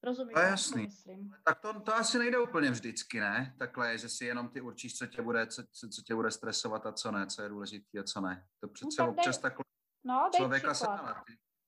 Rozumíš, 0.03 0.33
to 0.33 0.39
je 0.39 0.47
jasný. 0.47 0.83
myslím? 0.83 1.35
Tak 1.45 1.61
to, 1.61 1.79
to 1.79 1.95
asi 1.95 2.19
nejde 2.19 2.39
úplně 2.39 2.71
vždycky, 2.71 3.19
ne? 3.19 3.55
Takhle, 3.59 3.97
že 3.97 4.09
si 4.09 4.25
jenom 4.25 4.49
ty 4.49 4.61
určíš, 4.61 4.97
co 4.97 5.07
tě 5.07 5.21
bude, 5.21 5.47
co, 5.47 5.63
co, 5.71 5.89
co 5.89 6.01
tě 6.01 6.15
bude 6.15 6.31
stresovat 6.31 6.85
a 6.85 6.91
co 6.91 7.11
ne, 7.11 7.27
co 7.27 7.41
je 7.41 7.49
důležité 7.49 7.99
a 7.99 8.03
co 8.03 8.21
ne. 8.21 8.47
To 8.59 8.67
přece 8.67 9.01
no, 9.01 9.09
občas 9.09 9.37
dej, 9.37 9.41
takhle 9.41 9.63
no, 10.03 10.29
člověka 10.35 10.73
se 10.73 10.85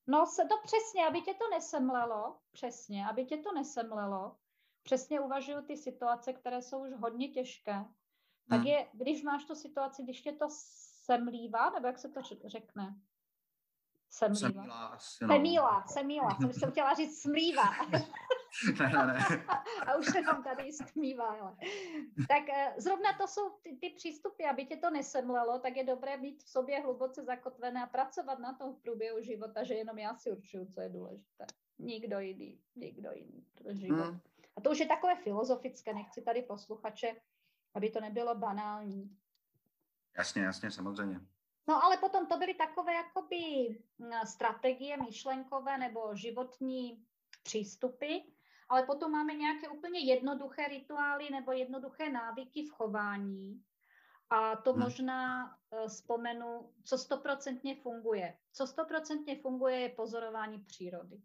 No, 0.08 0.26
se 0.26 0.42
to 0.42 0.54
přesně, 0.64 1.06
aby 1.06 1.20
tě 1.20 1.34
to 1.34 1.50
nesemlelo, 1.50 2.38
přesně, 2.52 3.06
aby 3.06 3.24
tě 3.24 3.36
to 3.36 3.52
nesemlelo, 3.52 4.36
přesně 4.82 5.20
uvažuju 5.20 5.62
ty 5.62 5.76
situace, 5.76 6.32
které 6.32 6.62
jsou 6.62 6.82
už 6.82 6.92
hodně 7.00 7.28
těžké, 7.28 7.84
tak 8.50 8.58
hmm. 8.58 8.66
je, 8.66 8.88
když 8.92 9.22
máš 9.22 9.44
tu 9.44 9.54
situaci, 9.54 10.02
když 10.02 10.20
tě 10.20 10.32
to 10.32 10.46
semlívá, 11.04 11.70
nebo 11.70 11.86
jak 11.86 11.98
se 11.98 12.08
to 12.08 12.20
řekne? 12.46 13.00
Semlíva. 14.10 14.38
Semíla, 14.38 14.90
no. 14.90 14.98
Semíla, 14.98 15.84
semíla, 15.86 16.36
jsem, 16.40 16.52
jsem 16.52 16.70
chtěla 16.70 16.94
říct 16.94 17.22
smlíva. 17.22 17.62
ne, 18.80 18.88
ne, 18.88 19.06
ne. 19.06 19.44
A 19.86 19.96
už 19.96 20.06
se 20.06 20.20
nám 20.20 20.44
tady 20.44 20.72
stmívá. 20.72 21.24
Ale. 21.24 21.56
Tak 22.28 22.48
eh, 22.48 22.74
zrovna 22.78 23.12
to 23.18 23.26
jsou 23.28 23.50
ty, 23.62 23.76
ty 23.80 23.90
přístupy, 23.96 24.44
aby 24.44 24.66
tě 24.66 24.76
to 24.76 24.90
nesemlelo, 24.90 25.58
tak 25.58 25.76
je 25.76 25.84
dobré 25.84 26.18
být 26.18 26.42
v 26.42 26.48
sobě 26.48 26.80
hluboce 26.80 27.24
zakotvené 27.24 27.82
a 27.82 27.86
pracovat 27.86 28.38
na 28.38 28.52
tom 28.52 28.74
v 28.74 28.82
průběhu 28.82 29.22
života, 29.22 29.64
že 29.64 29.74
jenom 29.74 29.98
já 29.98 30.14
si 30.14 30.32
určuju, 30.32 30.66
co 30.74 30.80
je 30.80 30.88
důležité. 30.88 31.46
Nikdo 31.78 32.20
jiný, 32.20 32.60
nikdo 32.76 33.10
jiný. 33.12 33.46
Život. 33.70 34.04
Hmm. 34.04 34.20
A 34.56 34.60
to 34.60 34.70
už 34.70 34.78
je 34.78 34.86
takové 34.86 35.16
filozofické, 35.16 35.94
nechci 35.94 36.22
tady 36.22 36.42
posluchače, 36.42 37.16
aby 37.74 37.90
to 37.90 38.00
nebylo 38.00 38.34
banální. 38.34 39.16
Jasně, 40.18 40.42
jasně, 40.42 40.70
samozřejmě. 40.70 41.20
No 41.68 41.84
ale 41.84 41.96
potom 41.96 42.26
to 42.26 42.38
byly 42.38 42.54
takové 42.54 42.94
jakoby 42.94 43.36
mm, 43.98 44.10
strategie 44.26 44.96
myšlenkové 44.96 45.78
nebo 45.78 46.14
životní 46.14 47.06
přístupy, 47.42 48.18
ale 48.68 48.82
potom 48.82 49.12
máme 49.12 49.34
nějaké 49.34 49.68
úplně 49.68 50.00
jednoduché 50.00 50.68
rituály 50.68 51.30
nebo 51.30 51.52
jednoduché 51.52 52.10
návyky 52.10 52.62
v 52.62 52.70
chování. 52.70 53.62
A 54.30 54.56
to 54.56 54.72
hmm. 54.72 54.82
možná 54.82 55.46
uh, 55.46 55.86
vzpomenu, 55.88 56.72
co 56.84 56.98
stoprocentně 56.98 57.76
funguje. 57.76 58.38
Co 58.52 58.66
stoprocentně 58.66 59.36
funguje 59.36 59.80
je 59.80 59.88
pozorování 59.88 60.58
přírody. 60.58 61.22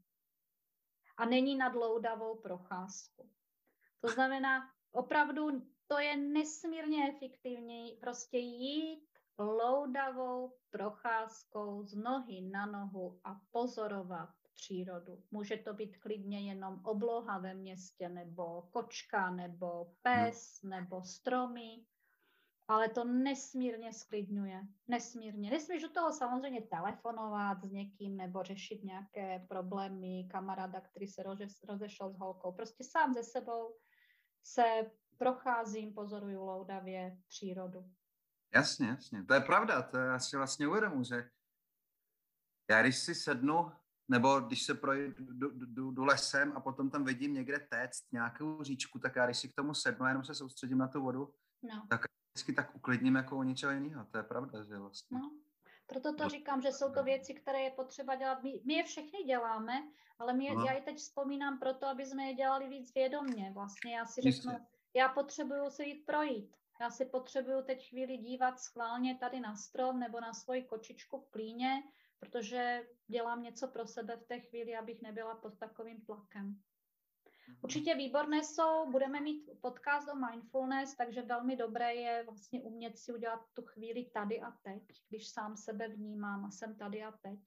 A 1.18 1.26
není 1.26 1.56
na 1.56 1.70
dloudavou 1.70 2.36
procházku. 2.36 3.30
To 4.00 4.08
znamená, 4.08 4.70
opravdu 4.92 5.68
to 5.88 6.00
je 6.00 6.18
nesmírně 6.18 7.10
efektivní 7.10 7.98
prostě 8.02 8.38
jít 8.38 9.11
loudavou 9.42 10.54
procházkou 10.70 11.84
z 11.84 11.96
nohy 11.96 12.42
na 12.42 12.66
nohu 12.66 13.20
a 13.24 13.42
pozorovat 13.52 14.30
přírodu. 14.54 15.24
Může 15.32 15.58
to 15.58 15.74
být 15.74 15.98
klidně 15.98 16.40
jenom 16.40 16.80
obloha 16.84 17.38
ve 17.38 17.54
městě, 17.54 18.10
nebo 18.10 18.62
kočka, 18.72 19.32
nebo 19.32 19.94
pes, 20.02 20.62
nebo 20.64 21.04
stromy, 21.04 21.86
ale 22.68 22.90
to 22.90 23.04
nesmírně 23.04 23.94
sklidňuje. 23.94 24.62
Nesmírně. 24.88 25.52
Nesmíš 25.52 25.82
do 25.82 25.90
toho 25.90 26.12
samozřejmě 26.14 26.62
telefonovat 26.62 27.64
s 27.64 27.72
někým 27.72 28.18
nebo 28.18 28.44
řešit 28.44 28.84
nějaké 28.84 29.46
problémy 29.50 30.28
kamaráda, 30.32 30.82
který 30.82 31.08
se 31.08 31.24
rozešel 31.68 32.10
s 32.10 32.18
holkou. 32.18 32.52
Prostě 32.52 32.84
sám 32.84 33.14
ze 33.14 33.24
sebou 33.24 33.76
se 34.44 34.92
procházím, 35.18 35.94
pozoruju 35.94 36.44
loudavě 36.44 37.18
přírodu. 37.28 37.86
Jasně, 38.54 38.88
jasně. 38.88 39.24
To 39.24 39.34
je 39.34 39.40
pravda, 39.40 39.82
to 39.82 39.98
já 39.98 40.20
si 40.20 40.38
vlastně 40.38 40.68
uvědomu, 40.68 41.04
že 41.04 41.30
já 42.70 42.82
když 42.82 42.98
si 42.98 43.16
sednu, 43.16 43.72
nebo 44.08 44.40
když 44.40 44.64
se 44.64 44.74
projdu 44.74 45.14
do, 45.52 45.92
do 45.92 46.06
lesem 46.06 46.54
a 46.56 46.60
potom 46.60 46.90
tam 46.90 47.06
vidím 47.06 47.34
někde 47.34 47.60
téct 47.60 48.12
nějakou 48.12 48.64
říčku, 48.64 49.00
tak 49.00 49.16
já 49.16 49.26
když 49.26 49.38
si 49.38 49.50
k 49.50 49.56
tomu 49.56 49.74
sednu 49.74 50.06
a 50.06 50.08
jenom 50.08 50.24
se 50.24 50.36
soustředím 50.36 50.78
na 50.78 50.88
tu 50.88 51.02
vodu, 51.02 51.34
no. 51.64 51.88
tak 51.90 52.02
vždycky 52.34 52.54
tak 52.54 52.76
uklidním 52.76 53.16
jako 53.16 53.38
u 53.38 53.44
něčeho 53.44 53.72
jiného. 53.72 54.06
To 54.06 54.18
je 54.18 54.24
pravda, 54.24 54.64
že 54.64 54.78
vlastně. 54.78 55.18
No. 55.20 55.32
Proto 55.88 56.16
to 56.16 56.30
říkám, 56.30 56.62
že 56.62 56.72
jsou 56.72 56.92
to 56.92 57.04
věci, 57.04 57.34
které 57.34 57.60
je 57.60 57.72
potřeba 57.72 58.16
dělat. 58.16 58.44
My, 58.44 58.62
my 58.66 58.74
je 58.74 58.84
všechny 58.84 59.24
děláme, 59.24 59.74
ale 60.20 60.34
my 60.34 60.46
je, 60.46 60.56
no. 60.56 60.66
já 60.66 60.74
je 60.74 60.82
teď 60.82 60.98
vzpomínám 60.98 61.60
proto, 61.60 61.88
aby 61.88 62.06
jsme 62.06 62.24
je 62.24 62.34
dělali 62.34 62.70
víc 62.70 62.94
vědomně. 62.94 63.52
Vlastně 63.54 63.96
já 63.96 64.06
si 64.06 64.22
řeknu, 64.22 64.68
já 64.94 65.10
potřebuju 65.10 65.70
se 65.70 65.84
jít 65.84 66.06
projít. 66.06 66.58
Já 66.82 66.90
si 66.90 67.06
potřebuju 67.06 67.62
teď 67.62 67.90
chvíli 67.90 68.18
dívat 68.18 68.60
schválně 68.60 69.18
tady 69.18 69.40
na 69.40 69.56
strom 69.56 70.00
nebo 70.00 70.20
na 70.20 70.34
svoji 70.34 70.64
kočičku 70.64 71.20
v 71.20 71.30
klíně, 71.30 71.84
protože 72.20 72.88
dělám 73.08 73.44
něco 73.44 73.68
pro 73.68 73.88
sebe 73.88 74.18
v 74.18 74.24
té 74.24 74.40
chvíli, 74.40 74.76
abych 74.76 75.02
nebyla 75.02 75.36
pod 75.36 75.60
takovým 75.60 76.02
tlakem. 76.02 76.46
Mhm. 76.46 77.58
Určitě 77.62 77.96
výborné 77.96 78.44
jsou, 78.44 78.92
budeme 78.92 79.22
mít 79.22 79.50
podcast 79.62 80.08
o 80.10 80.16
mindfulness, 80.16 80.96
takže 80.96 81.22
velmi 81.22 81.56
dobré 81.56 81.96
je 81.96 82.24
vlastně 82.24 82.62
umět 82.62 82.98
si 82.98 83.14
udělat 83.14 83.42
tu 83.54 83.62
chvíli 83.62 84.06
tady 84.06 84.42
a 84.42 84.52
teď, 84.52 84.84
když 85.10 85.30
sám 85.30 85.58
sebe 85.58 85.88
vnímám 85.88 86.46
a 86.46 86.52
jsem 86.52 86.76
tady 86.76 87.04
a 87.04 87.12
teď. 87.12 87.40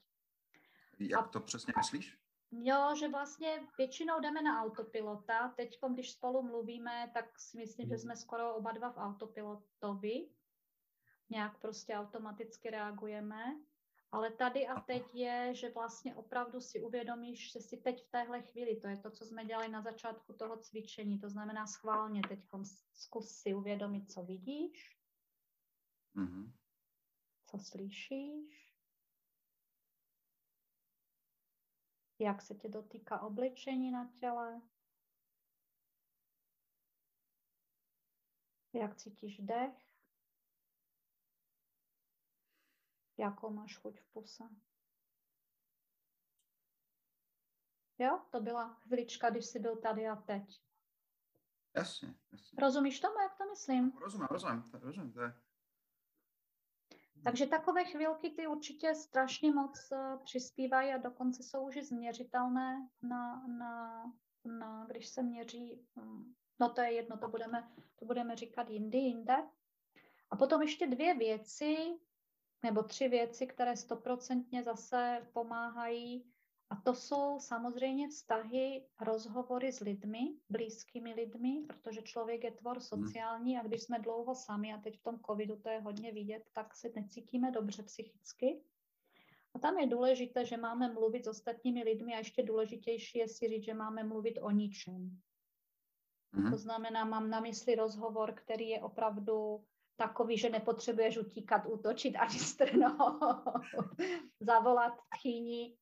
Jak 0.99 1.27
a, 1.27 1.29
to 1.29 1.41
přesně 1.41 1.73
myslíš? 1.77 2.19
Jo, 2.63 2.95
že 2.99 3.09
vlastně 3.09 3.67
většinou 3.79 4.21
jdeme 4.21 4.43
na 4.43 4.63
autopilota. 4.63 5.49
Teď, 5.57 5.79
když 5.93 6.13
spolu 6.13 6.43
mluvíme, 6.43 7.11
tak 7.15 7.39
si 7.39 7.57
myslím, 7.57 7.89
že 7.89 7.95
hmm. 7.95 8.03
jsme 8.03 8.17
skoro 8.17 8.55
oba 8.55 8.73
dva 8.73 8.91
v 8.91 8.97
autopilotovi. 8.97 10.29
Nějak 11.31 11.61
prostě 11.61 11.95
automaticky 11.95 12.71
reagujeme. 12.71 13.45
Ale 14.13 14.31
tady 14.31 14.67
a 14.67 14.81
teď 14.81 15.03
je, 15.15 15.55
že 15.55 15.71
vlastně 15.71 16.15
opravdu 16.15 16.61
si 16.61 16.81
uvědomíš, 16.81 17.53
že 17.53 17.61
si 17.61 17.77
teď 17.77 18.05
v 18.05 18.11
téhle 18.11 18.43
chvíli, 18.43 18.77
to 18.77 18.89
je 18.89 18.97
to, 18.97 19.11
co 19.11 19.25
jsme 19.25 19.45
dělali 19.45 19.69
na 19.69 19.83
začátku 19.83 20.33
toho 20.33 20.57
cvičení, 20.57 21.19
to 21.19 21.29
znamená 21.29 21.67
schválně 21.67 22.23
teď 22.29 22.41
zkus 22.93 23.29
si 23.29 23.55
uvědomit, 23.55 24.13
co 24.13 24.23
vidíš, 24.23 24.99
mm-hmm. 26.17 26.53
co 27.47 27.59
slyšíš, 27.59 28.64
jak 32.25 32.43
se 32.43 32.55
tě 32.55 32.69
dotýká 32.69 33.21
oblečení 33.21 33.91
na 33.91 34.13
těle, 34.21 34.63
jak 38.73 38.97
cítíš 38.97 39.39
dech, 39.39 39.75
jakou 43.17 43.51
máš 43.51 43.77
chuť 43.77 44.01
v 44.01 44.07
puse. 44.13 44.45
Jo, 47.99 48.27
to 48.31 48.41
byla 48.41 48.75
chvilička, 48.75 49.31
když 49.31 49.47
jsi 49.47 49.59
byl 49.59 49.77
tady 49.77 50.09
a 50.09 50.17
teď. 50.17 50.63
Jasně, 51.75 52.15
jasně. 52.33 52.59
Rozumíš 52.61 53.01
tomu, 53.01 53.15
jak 53.19 53.39
to 53.39 53.45
myslím? 53.51 53.93
Rozumím, 53.99 54.27
rozumím, 54.31 54.63
rozumím, 54.73 55.13
to 55.13 55.21
je, 55.21 55.41
takže 57.25 57.47
takové 57.47 57.85
chvilky 57.85 58.31
ty 58.31 58.47
určitě 58.47 58.95
strašně 58.95 59.53
moc 59.53 59.89
uh, 59.93 60.23
přispívají 60.25 60.93
a 60.93 60.99
dokonce 60.99 61.43
jsou 61.43 61.67
už 61.67 61.83
změřitelné, 61.83 62.89
na, 63.03 63.47
na, 63.47 64.05
na, 64.45 64.87
když 64.91 65.09
se 65.09 65.23
měří, 65.23 65.87
um, 65.97 66.35
no 66.61 66.69
to 66.69 66.81
je 66.81 66.93
jedno, 66.93 67.19
to 67.19 67.29
budeme, 67.29 67.69
to 67.97 68.05
budeme 68.05 68.37
říkat 68.37 68.71
jindy, 68.71 68.99
jinde. 68.99 69.37
A 70.31 70.37
potom 70.37 70.63
ještě 70.63 70.87
dvě 70.87 71.15
věci, 71.15 71.77
nebo 72.63 72.83
tři 72.83 73.09
věci, 73.09 73.47
které 73.47 73.77
stoprocentně 73.77 74.63
zase 74.63 75.27
pomáhají 75.33 76.34
a 76.71 76.77
to 76.77 76.95
jsou 76.95 77.41
samozřejmě 77.41 78.09
vztahy, 78.09 78.87
rozhovory 79.01 79.73
s 79.73 79.81
lidmi, 79.81 80.37
blízkými 80.51 81.13
lidmi, 81.13 81.63
protože 81.67 82.03
člověk 82.03 82.45
je 82.45 82.51
tvor 82.51 82.77
hmm. 82.77 82.83
sociální 82.87 83.59
a 83.59 83.63
když 83.63 83.83
jsme 83.83 83.99
dlouho 83.99 84.35
sami, 84.35 84.75
a 84.75 84.79
teď 84.79 84.99
v 84.99 85.03
tom 85.03 85.21
covidu 85.27 85.57
to 85.57 85.69
je 85.69 85.81
hodně 85.81 86.13
vidět, 86.13 86.43
tak 86.53 86.75
se 86.75 86.89
necítíme 86.97 87.51
dobře 87.51 87.83
psychicky. 87.83 88.63
A 89.55 89.59
tam 89.59 89.79
je 89.79 89.87
důležité, 89.87 90.45
že 90.45 90.57
máme 90.57 90.93
mluvit 90.93 91.25
s 91.25 91.29
ostatními 91.29 91.83
lidmi 91.83 92.15
a 92.15 92.19
ještě 92.19 92.43
důležitější 92.43 93.19
je 93.19 93.29
si 93.29 93.49
říct, 93.49 93.65
že 93.65 93.75
máme 93.75 94.05
mluvit 94.05 94.39
o 94.43 94.51
ničem. 94.51 95.21
Mm. 96.33 96.51
To 96.51 96.57
znamená, 96.57 97.05
mám 97.05 97.31
na 97.31 97.41
mysli 97.41 97.75
rozhovor, 97.75 98.33
který 98.33 98.69
je 98.69 98.81
opravdu 98.81 99.65
takový, 99.97 100.39
že 100.39 100.51
nepotřebuješ 100.51 101.19
utíkat, 101.19 101.67
útočit 101.67 102.17
ani 102.17 102.39
strnout, 102.39 103.21
zavolat 104.41 104.93
tchýni, 105.15 105.77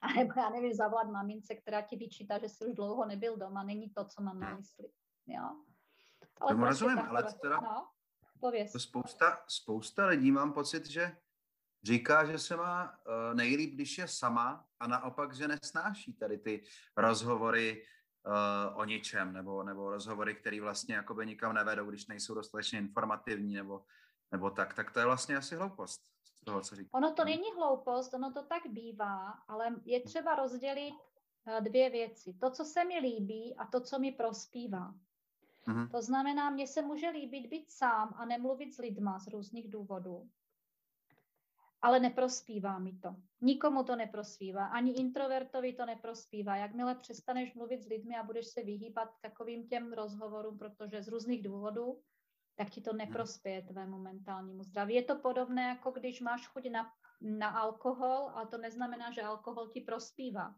a 0.00 0.12
nebo 0.12 0.32
já 0.36 0.50
nevím, 0.50 0.74
zavolat 0.74 1.08
mamince, 1.08 1.54
která 1.54 1.82
ti 1.82 1.96
vyčítá, 1.96 2.38
že 2.38 2.48
jsi 2.48 2.66
už 2.66 2.74
dlouho 2.74 3.06
nebyl 3.06 3.36
doma, 3.36 3.62
není 3.62 3.90
to, 3.90 4.04
co 4.04 4.22
mám 4.22 4.40
na 4.40 4.56
mysli. 4.56 4.88
Jo? 5.26 5.42
Ale 6.40 6.48
Tomu 6.48 6.64
prostě 6.64 6.84
rozumím, 6.84 7.08
ale 7.08 7.34
teda, 7.42 7.60
no? 7.60 7.88
pověz. 8.40 8.72
To 8.72 8.78
spousta, 8.78 9.44
spousta 9.48 10.06
lidí 10.06 10.32
mám 10.32 10.52
pocit, 10.52 10.86
že 10.86 11.16
říká, 11.82 12.24
že 12.24 12.38
se 12.38 12.56
má 12.56 12.84
uh, 12.92 13.34
nejlíp, 13.34 13.74
když 13.74 13.98
je 13.98 14.08
sama 14.08 14.66
a 14.80 14.86
naopak, 14.86 15.34
že 15.34 15.48
nesnáší 15.48 16.12
tady 16.12 16.38
ty 16.38 16.64
rozhovory 16.96 17.86
uh, 18.26 18.78
o 18.80 18.84
ničem 18.84 19.32
nebo, 19.32 19.62
nebo 19.62 19.90
rozhovory, 19.90 20.34
které 20.34 20.60
vlastně 20.60 20.94
jakoby 20.94 21.26
nikam 21.26 21.54
nevedou, 21.54 21.90
když 21.90 22.06
nejsou 22.06 22.34
dostatečně 22.34 22.78
informativní 22.78 23.54
nebo, 23.54 23.84
nebo 24.32 24.50
tak, 24.50 24.74
tak 24.74 24.90
to 24.90 24.98
je 24.98 25.06
vlastně 25.06 25.36
asi 25.36 25.56
hloupost 25.56 26.00
z 26.24 26.44
toho, 26.44 26.60
co 26.60 26.76
říká. 26.76 26.90
Ono 26.94 27.12
to 27.12 27.24
není 27.24 27.52
hloupost, 27.56 28.14
ono 28.14 28.32
to 28.32 28.42
tak 28.42 28.62
bývá, 28.66 29.30
ale 29.48 29.74
je 29.84 30.00
třeba 30.00 30.34
rozdělit 30.34 30.94
uh, 30.94 31.60
dvě 31.64 31.90
věci. 31.90 32.34
To, 32.40 32.50
co 32.50 32.64
se 32.64 32.84
mi 32.84 32.98
líbí 32.98 33.56
a 33.56 33.66
to, 33.66 33.80
co 33.80 33.98
mi 33.98 34.12
prospívá. 34.12 34.94
Mm-hmm. 35.66 35.90
To 35.90 36.02
znamená, 36.02 36.50
mně 36.50 36.66
se 36.66 36.82
může 36.82 37.08
líbit 37.08 37.46
být 37.46 37.70
sám 37.70 38.14
a 38.16 38.24
nemluvit 38.24 38.74
s 38.74 38.78
lidma 38.78 39.18
z 39.18 39.28
různých 39.28 39.70
důvodů. 39.70 40.28
Ale 41.82 42.00
neprospívá 42.00 42.78
mi 42.78 42.92
to. 42.92 43.16
Nikomu 43.40 43.84
to 43.84 43.96
neprospívá. 43.96 44.66
Ani 44.66 44.92
introvertovi 44.92 45.72
to 45.72 45.86
neprospívá. 45.86 46.56
Jakmile 46.56 46.94
přestaneš 46.94 47.54
mluvit 47.54 47.82
s 47.82 47.86
lidmi 47.86 48.16
a 48.16 48.22
budeš 48.22 48.46
se 48.46 48.62
vyhýbat 48.62 49.08
takovým 49.20 49.68
těm 49.68 49.92
rozhovorům, 49.92 50.58
protože 50.58 51.02
z 51.02 51.08
různých 51.08 51.42
důvodů, 51.42 52.00
tak 52.54 52.70
ti 52.70 52.80
to 52.80 52.90
mhm. 52.90 52.98
neprospěje 52.98 53.62
tvému 53.62 53.98
mentálnímu 53.98 54.62
zdraví. 54.62 54.94
Je 54.94 55.02
to 55.02 55.16
podobné, 55.16 55.62
jako 55.62 55.90
když 55.90 56.20
máš 56.20 56.46
chuť 56.46 56.70
na, 56.70 56.92
na 57.20 57.48
alkohol, 57.48 58.30
ale 58.34 58.46
to 58.46 58.58
neznamená, 58.58 59.10
že 59.10 59.22
alkohol 59.22 59.68
ti 59.68 59.80
prospívá. 59.80 60.54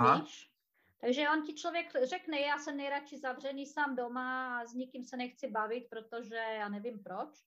Víš? 0.00 0.50
Takže 1.00 1.28
on 1.28 1.42
ti 1.42 1.54
člověk 1.54 1.92
řekne, 2.02 2.40
já 2.40 2.58
jsem 2.58 2.76
nejradši 2.76 3.18
zavřený 3.18 3.66
sám 3.66 3.96
doma 3.96 4.60
a 4.60 4.66
s 4.66 4.74
nikým 4.74 5.04
se 5.04 5.16
nechci 5.16 5.50
bavit, 5.50 5.86
protože 5.90 6.36
já 6.36 6.68
nevím 6.68 7.02
proč. 7.02 7.44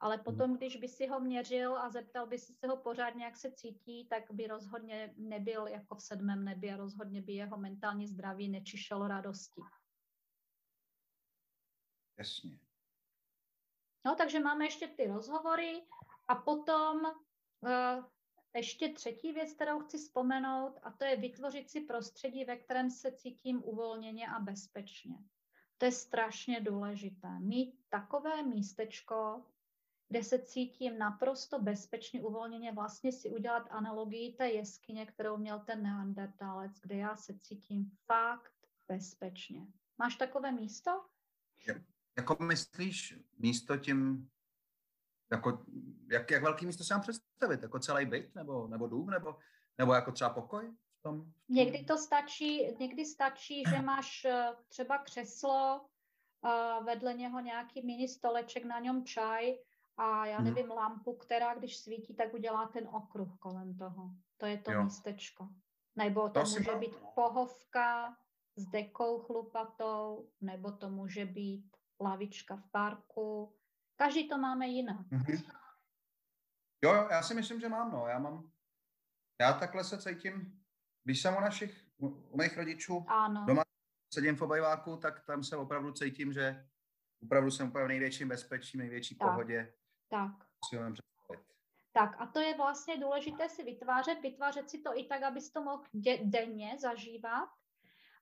Ale 0.00 0.14
hmm. 0.14 0.24
potom, 0.24 0.56
když 0.56 0.76
by 0.76 0.88
si 0.88 1.06
ho 1.06 1.20
měřil 1.20 1.78
a 1.78 1.90
zeptal 1.90 2.26
by 2.26 2.38
si 2.38 2.52
se 2.52 2.66
ho 2.66 2.76
pořádně, 2.76 3.24
jak 3.24 3.36
se 3.36 3.52
cítí, 3.52 4.08
tak 4.08 4.22
by 4.30 4.46
rozhodně 4.46 5.14
nebyl 5.16 5.66
jako 5.66 5.94
v 5.94 6.02
sedmém 6.02 6.44
nebi 6.44 6.72
a 6.72 6.76
rozhodně 6.76 7.22
by 7.22 7.32
jeho 7.32 7.56
mentální 7.56 8.06
zdraví 8.06 8.48
nečišelo 8.48 9.08
radosti. 9.08 9.60
Jasně. 12.18 12.58
No, 14.04 14.14
takže 14.14 14.40
máme 14.40 14.64
ještě 14.64 14.88
ty 14.88 15.06
rozhovory 15.06 15.82
a 16.28 16.34
potom 16.34 17.00
uh, 17.60 18.04
ještě 18.54 18.92
třetí 18.92 19.32
věc, 19.32 19.52
kterou 19.52 19.80
chci 19.80 19.98
vzpomenout, 19.98 20.78
a 20.82 20.90
to 20.90 21.04
je 21.04 21.16
vytvořit 21.16 21.70
si 21.70 21.80
prostředí, 21.80 22.44
ve 22.44 22.56
kterém 22.56 22.90
se 22.90 23.12
cítím 23.12 23.62
uvolněně 23.64 24.28
a 24.28 24.38
bezpečně. 24.38 25.14
To 25.78 25.84
je 25.84 25.92
strašně 25.92 26.60
důležité. 26.60 27.38
Mít 27.38 27.80
takové 27.88 28.42
místečko, 28.42 29.44
kde 30.08 30.24
se 30.24 30.38
cítím 30.38 30.98
naprosto 30.98 31.58
bezpečně, 31.58 32.22
uvolněně, 32.22 32.72
vlastně 32.72 33.12
si 33.12 33.30
udělat 33.30 33.68
analogii 33.70 34.32
té 34.32 34.48
jeskyně, 34.48 35.06
kterou 35.06 35.36
měl 35.36 35.60
ten 35.60 35.82
neandertálec, 35.82 36.80
kde 36.80 36.96
já 36.96 37.16
se 37.16 37.38
cítím 37.38 37.90
fakt 38.06 38.54
bezpečně. 38.88 39.66
Máš 39.98 40.16
takové 40.16 40.52
místo? 40.52 41.06
Jako 42.18 42.36
myslíš 42.44 43.18
místo 43.38 43.76
tím 43.76 44.28
jako, 45.30 45.64
jak, 46.10 46.30
jak 46.30 46.42
velký 46.42 46.66
místo 46.66 46.84
si 46.84 46.94
mám 46.94 47.00
představit? 47.00 47.62
Jako 47.62 47.78
celý 47.78 48.06
byt 48.06 48.34
nebo, 48.34 48.66
nebo 48.66 48.86
dům 48.86 49.10
nebo, 49.10 49.36
nebo 49.78 49.94
jako 49.94 50.12
třeba 50.12 50.30
pokoj? 50.30 50.72
V 50.98 51.02
tom, 51.02 51.20
v 51.20 51.22
tom? 51.22 51.32
Někdy 51.48 51.84
to 51.84 51.98
stačí, 51.98 52.76
někdy 52.78 53.04
stačí, 53.04 53.64
že 53.68 53.82
máš 53.82 54.24
eh, 54.24 54.54
třeba 54.68 54.98
křeslo, 54.98 55.86
a 56.42 56.80
vedle 56.80 57.14
něho 57.14 57.40
nějaký 57.40 57.82
mini 57.86 58.08
stoleček, 58.08 58.64
na 58.64 58.78
něm 58.78 59.04
čaj 59.04 59.58
a 59.96 60.26
já 60.26 60.36
mhm. 60.36 60.44
nevím, 60.44 60.66
hmm. 60.66 60.76
lampu, 60.76 61.16
která 61.16 61.54
když 61.54 61.76
svítí, 61.76 62.14
tak 62.14 62.34
udělá 62.34 62.66
ten 62.66 62.88
okruh 62.88 63.38
kolem 63.38 63.76
toho. 63.76 64.10
To 64.36 64.46
je 64.46 64.58
to 64.58 64.72
jo. 64.72 64.84
místečko. 64.84 65.48
Nebo 65.96 66.28
to, 66.28 66.40
to 66.40 66.40
může 66.40 66.74
být 66.74 66.96
pohovka 67.14 68.16
s 68.56 68.66
dekou 68.66 69.18
chlupatou, 69.18 70.28
nebo 70.40 70.72
to 70.72 70.90
může 70.90 71.24
být 71.24 71.75
lavička 72.00 72.56
v 72.56 72.70
parku, 72.70 73.56
Každý 73.96 74.28
to 74.28 74.38
máme 74.38 74.66
jinak. 74.66 74.96
Mm-hmm. 74.96 75.52
Jo, 76.84 76.94
jo, 76.94 77.08
já 77.10 77.22
si 77.22 77.34
myslím, 77.34 77.60
že 77.60 77.68
mám, 77.68 77.92
no. 77.92 78.06
Já 78.06 78.18
mám, 78.18 78.52
já 79.40 79.52
takhle 79.52 79.84
se 79.84 80.02
cítím, 80.02 80.62
když 81.04 81.22
jsem 81.22 81.36
u 81.36 81.40
našich, 81.40 81.86
u 81.98 82.36
mých 82.36 82.56
rodičů 82.56 83.04
ano. 83.08 83.44
doma 83.46 83.62
sedím 84.14 84.36
v 84.36 84.42
obajváku, 84.42 84.96
tak 84.96 85.26
tam 85.26 85.44
se 85.44 85.56
opravdu 85.56 85.92
cítím, 85.92 86.32
že 86.32 86.68
opravdu 87.22 87.50
jsem 87.50 87.68
úplně 87.68 87.84
v 87.84 87.88
největším 87.88 88.28
bezpečí, 88.28 88.78
největší 88.78 89.18
tak. 89.18 89.28
pohodě. 89.28 89.74
Tak. 90.08 90.32
Tak 91.92 92.20
a 92.20 92.26
to 92.26 92.40
je 92.40 92.56
vlastně 92.56 93.00
důležité 93.00 93.48
si 93.48 93.62
vytvářet, 93.62 94.20
vytvářet 94.22 94.70
si 94.70 94.78
to 94.78 94.98
i 94.98 95.04
tak, 95.04 95.22
abys 95.22 95.50
to 95.50 95.62
mohl 95.62 95.82
de- 95.94 96.18
denně 96.24 96.76
zažívat 96.80 97.48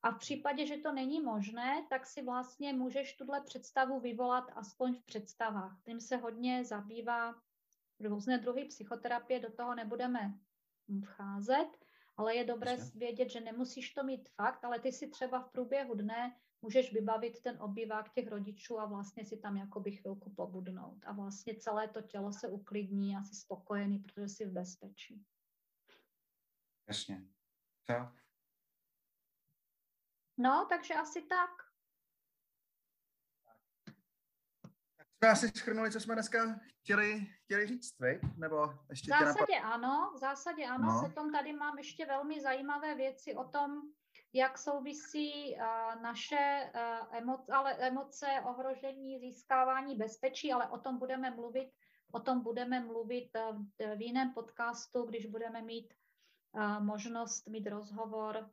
a 0.04 0.10
v 0.10 0.18
případě, 0.18 0.66
že 0.66 0.76
to 0.76 0.92
není 0.92 1.20
možné, 1.20 1.86
tak 1.90 2.06
si 2.06 2.22
vlastně 2.22 2.72
můžeš 2.72 3.16
tuhle 3.16 3.40
představu 3.40 4.00
vyvolat 4.00 4.44
aspoň 4.54 4.94
v 4.94 5.02
představách. 5.02 5.80
Tím 5.84 6.00
se 6.00 6.16
hodně 6.16 6.64
zabývá 6.64 7.34
různé 8.00 8.38
druhy 8.38 8.64
psychoterapie, 8.64 9.40
do 9.40 9.52
toho 9.52 9.74
nebudeme 9.74 10.38
vcházet, 11.04 11.68
ale 12.16 12.36
je 12.36 12.44
dobré 12.44 12.70
Jasně. 12.70 12.98
vědět, 12.98 13.30
že 13.30 13.40
nemusíš 13.40 13.90
to 13.90 14.04
mít 14.04 14.28
fakt, 14.28 14.64
ale 14.64 14.80
ty 14.80 14.92
si 14.92 15.08
třeba 15.08 15.40
v 15.40 15.52
průběhu 15.52 15.94
dne 15.94 16.36
můžeš 16.62 16.92
vybavit 16.92 17.42
ten 17.42 17.62
obývák 17.62 18.12
těch 18.12 18.28
rodičů 18.28 18.80
a 18.80 18.86
vlastně 18.86 19.24
si 19.24 19.36
tam 19.36 19.56
jakoby 19.56 19.92
chvilku 19.92 20.30
pobudnout. 20.30 20.98
A 21.06 21.12
vlastně 21.12 21.54
celé 21.54 21.88
to 21.88 22.02
tělo 22.02 22.32
se 22.32 22.48
uklidní 22.48 23.16
a 23.16 23.22
jsi 23.22 23.34
spokojený, 23.34 23.98
protože 23.98 24.28
jsi 24.28 24.44
v 24.44 24.52
bezpečí. 24.52 25.24
Jasně. 26.88 27.28
Tak. 27.86 28.23
No, 30.38 30.66
takže 30.68 30.94
asi 30.94 31.22
tak. 31.22 31.50
Tak 34.96 35.06
jsme 35.18 35.28
asi 35.28 35.48
schrnuli, 35.58 35.92
co 35.92 36.00
jsme 36.00 36.14
dneska 36.14 36.60
chtěli, 36.82 37.26
chtěli 37.44 37.66
říct, 37.66 38.00
vej? 38.00 38.20
Nebo 38.36 38.74
ještě 38.90 39.12
v 39.14 39.24
zásadě 39.24 39.58
ano, 39.58 40.12
v 40.14 40.18
zásadě 40.18 40.64
ano. 40.64 40.86
No. 40.86 41.08
Potom 41.08 41.32
tady 41.32 41.52
mám 41.52 41.78
ještě 41.78 42.06
velmi 42.06 42.40
zajímavé 42.40 42.94
věci 42.94 43.34
o 43.34 43.44
tom, 43.44 43.82
jak 44.32 44.58
souvisí 44.58 45.56
uh, 45.56 46.02
naše 46.02 46.70
uh, 46.74 47.16
emoce, 47.16 47.52
ale 47.52 47.74
emoce, 47.74 48.26
ohrožení, 48.44 49.18
získávání 49.18 49.96
bezpečí, 49.96 50.52
ale 50.52 50.68
o 50.68 50.78
tom 50.78 50.98
budeme 50.98 51.30
mluvit, 51.30 51.70
o 52.12 52.20
tom 52.20 52.40
budeme 52.40 52.80
mluvit 52.80 53.30
uh, 53.36 53.96
v 53.96 54.00
jiném 54.00 54.32
podcastu, 54.32 55.02
když 55.02 55.26
budeme 55.26 55.62
mít 55.62 55.94
uh, 56.52 56.84
možnost 56.84 57.46
mít 57.46 57.66
rozhovor 57.66 58.50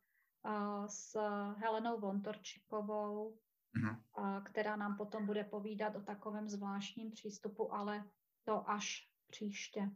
s 0.87 1.15
Helenou 1.57 1.99
Vontorčikovou, 1.99 3.39
uh-huh. 3.75 4.43
která 4.43 4.75
nám 4.75 4.97
potom 4.97 5.25
bude 5.25 5.43
povídat 5.43 5.95
o 5.95 6.01
takovém 6.01 6.49
zvláštním 6.49 7.11
přístupu, 7.11 7.73
ale 7.73 8.09
to 8.43 8.69
až 8.69 9.11
příště. 9.27 9.89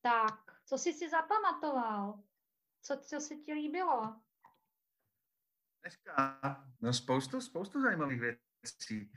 Tak, 0.00 0.40
co 0.64 0.78
jsi 0.78 0.92
si 0.92 1.10
zapamatoval? 1.10 2.22
Co, 2.82 2.96
co 2.96 3.20
se 3.20 3.36
ti 3.36 3.52
líbilo? 3.52 4.20
Dneska, 5.82 6.40
no 6.80 6.92
spoustu, 6.92 7.40
spoustu 7.40 7.82
zajímavých 7.82 8.20
věcí. 8.20 9.12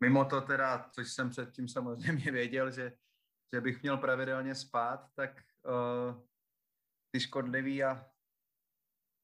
Mimo 0.00 0.24
to 0.24 0.40
teda, 0.40 0.88
což 0.92 1.12
jsem 1.12 1.30
předtím 1.30 1.68
samozřejmě 1.68 2.32
věděl, 2.32 2.70
že, 2.70 2.98
že 3.54 3.60
bych 3.60 3.82
měl 3.82 3.96
pravidelně 3.96 4.54
spát, 4.54 5.10
tak 5.14 5.30
uh, 5.64 6.22
ty 7.10 7.20
škodlivý 7.20 7.84
a 7.84 8.10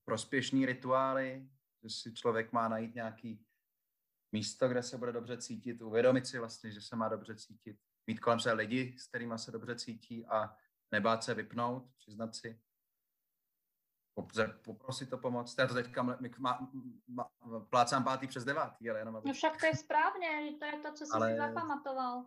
prospěšný 0.05 0.67
rituály, 0.67 1.49
že 1.83 1.89
si 1.91 2.15
člověk 2.15 2.53
má 2.53 2.69
najít 2.69 2.95
nějaký 2.95 3.47
místo, 4.33 4.69
kde 4.69 4.83
se 4.83 4.99
bude 4.99 5.13
dobře 5.13 5.37
cítit, 5.37 5.83
uvědomit 5.83 6.27
si 6.27 6.39
vlastně, 6.39 6.71
že 6.71 6.81
se 6.81 6.97
má 6.97 7.09
dobře 7.09 7.37
cítit, 7.37 7.79
mít 8.07 8.21
kolem 8.21 8.41
se 8.41 8.53
lidi, 8.53 8.97
s 8.99 9.09
kterými 9.09 9.39
se 9.39 9.51
dobře 9.51 9.77
cítí 9.77 10.27
a 10.27 10.57
nebát 10.93 11.25
se 11.25 11.35
vypnout, 11.35 11.91
přiznat 11.99 12.35
si, 12.35 12.61
poprosit 14.65 15.13
o 15.13 15.19
pomoc. 15.19 15.55
Já 15.59 15.67
to 15.67 15.75
teďka 15.75 16.03
má, 16.03 16.19
má, 16.39 16.69
má, 17.09 17.31
plácám 17.71 18.05
pátý 18.05 18.27
přes 18.27 18.45
devátý, 18.45 18.91
ale 18.91 18.99
jenom... 18.99 19.17
Aby... 19.17 19.29
No 19.29 19.35
však 19.35 19.61
to 19.61 19.67
je 19.67 19.77
správně, 19.77 20.57
to 20.59 20.65
je 20.65 20.79
to, 20.79 20.93
co 20.93 21.07
jsi 21.07 21.13
ale... 21.15 21.31
si 21.31 21.37
zapamatoval. 21.37 22.27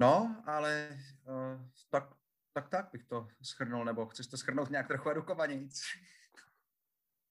No, 0.00 0.42
ale 0.46 0.98
uh, 1.24 1.68
tak 1.90 2.17
tak 2.60 2.70
tak 2.70 2.88
bych 2.92 3.04
to 3.04 3.28
schrnul, 3.42 3.84
nebo 3.84 4.06
chceš 4.06 4.26
to 4.26 4.36
schrnout 4.36 4.70
nějak 4.70 4.86
trochu 4.86 5.10
edukovanějíc? 5.10 5.82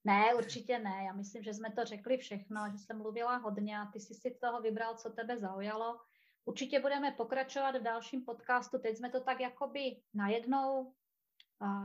Ne, 0.03 0.35
určitě 0.35 0.79
ne. 0.79 1.03
Já 1.05 1.13
myslím, 1.13 1.43
že 1.43 1.53
jsme 1.53 1.71
to 1.71 1.85
řekli 1.85 2.17
všechno, 2.17 2.61
že 2.71 2.77
jsem 2.77 2.97
mluvila 2.97 3.37
hodně 3.37 3.79
a 3.79 3.85
ty 3.85 3.99
jsi 3.99 4.13
si 4.13 4.37
toho 4.41 4.61
vybral, 4.61 4.95
co 4.95 5.09
tebe 5.09 5.37
zaujalo. 5.37 5.99
Určitě 6.45 6.79
budeme 6.79 7.11
pokračovat 7.11 7.75
v 7.75 7.83
dalším 7.83 8.25
podcastu. 8.25 8.79
Teď 8.79 8.97
jsme 8.97 9.09
to 9.09 9.21
tak 9.21 9.39
jakoby 9.39 10.01
najednou 10.13 10.93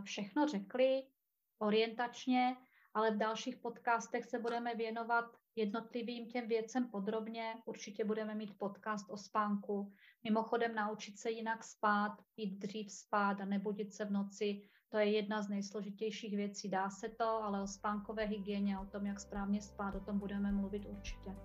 všechno 0.05 0.49
řekli 0.49 1.03
orientačně, 1.59 2.57
ale 2.95 3.11
v 3.11 3.19
dalších 3.19 3.57
podcastech 3.57 4.25
se 4.25 4.39
budeme 4.39 4.75
věnovat 4.75 5.25
jednotlivým 5.57 6.29
těm 6.29 6.49
věcem 6.49 6.89
podrobně. 6.89 7.55
Určitě 7.65 8.05
budeme 8.05 8.35
mít 8.35 8.59
podcast 8.59 9.11
o 9.11 9.17
spánku. 9.17 9.93
Mimochodem 10.25 10.75
naučit 10.75 11.19
se 11.19 11.31
jinak 11.31 11.65
spát, 11.65 12.17
jít 12.37 12.59
dřív 12.59 12.93
spát 12.93 13.41
a 13.41 13.45
nebudit 13.45 13.95
se 13.95 14.05
v 14.05 14.11
noci, 14.11 14.63
to 14.93 14.99
je 14.99 15.11
jedna 15.11 15.43
z 15.43 15.49
nejsložitějších 15.49 16.37
věcí. 16.37 16.69
Dá 16.69 16.91
se 16.91 17.09
to, 17.09 17.25
ale 17.25 17.63
o 17.63 17.67
spánkové 17.67 18.25
hygieně, 18.25 18.79
o 18.79 18.87
tom, 18.87 19.07
jak 19.07 19.21
správně 19.21 19.63
spát, 19.63 19.95
o 19.95 20.01
tom 20.01 20.19
budeme 20.19 20.53
mluvit 20.53 20.87
určitě. 20.87 21.37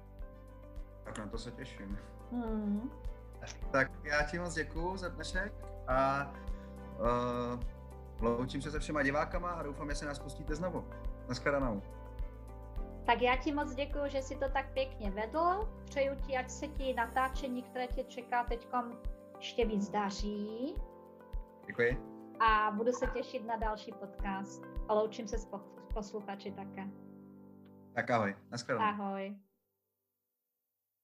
Tak 1.03 1.17
na 1.17 1.27
to 1.27 1.37
se 1.37 1.51
těším. 1.51 1.97
Hmm. 2.31 2.91
Tak 3.71 3.91
já 4.03 4.23
ti 4.23 4.39
moc 4.39 4.53
děkuju 4.53 4.97
za 4.97 5.09
dnešek 5.09 5.53
a 5.87 6.31
uh, 6.99 7.59
loučím 8.21 8.61
se 8.61 8.71
se 8.71 8.79
všema 8.79 9.03
divákama 9.03 9.51
a 9.51 9.63
doufám, 9.63 9.89
že 9.89 9.95
se 9.95 10.05
nás 10.05 10.19
pustíte 10.19 10.55
znovu. 10.55 10.89
Naschledanou. 11.27 11.81
Tak 13.05 13.21
já 13.21 13.35
ti 13.35 13.53
moc 13.53 13.75
děkuji, 13.75 14.09
že 14.09 14.21
si 14.21 14.35
to 14.35 14.49
tak 14.49 14.73
pěkně 14.73 15.11
vedl. 15.11 15.69
Přeju 15.85 16.15
ti, 16.27 16.37
ať 16.37 16.49
se 16.49 16.67
ti 16.67 16.93
natáčení, 16.93 17.63
které 17.63 17.87
tě 17.87 18.03
čeká 18.03 18.43
teď 18.43 18.67
ještě 19.37 19.65
víc 19.65 19.89
daří. 19.89 20.75
Děkuji. 21.67 21.97
A 22.39 22.71
budu 22.71 22.91
se 22.91 23.07
těšit 23.07 23.45
na 23.45 23.55
další 23.55 23.91
podcast. 23.91 24.63
A 24.87 24.93
loučím 24.93 25.27
se 25.27 25.37
s 25.37 25.47
posluchači 25.93 26.51
také. 26.51 26.87
Tak 27.93 28.09
ahoj. 28.09 28.35
Naschledanou. 28.51 28.85
Ahoj. 28.85 29.35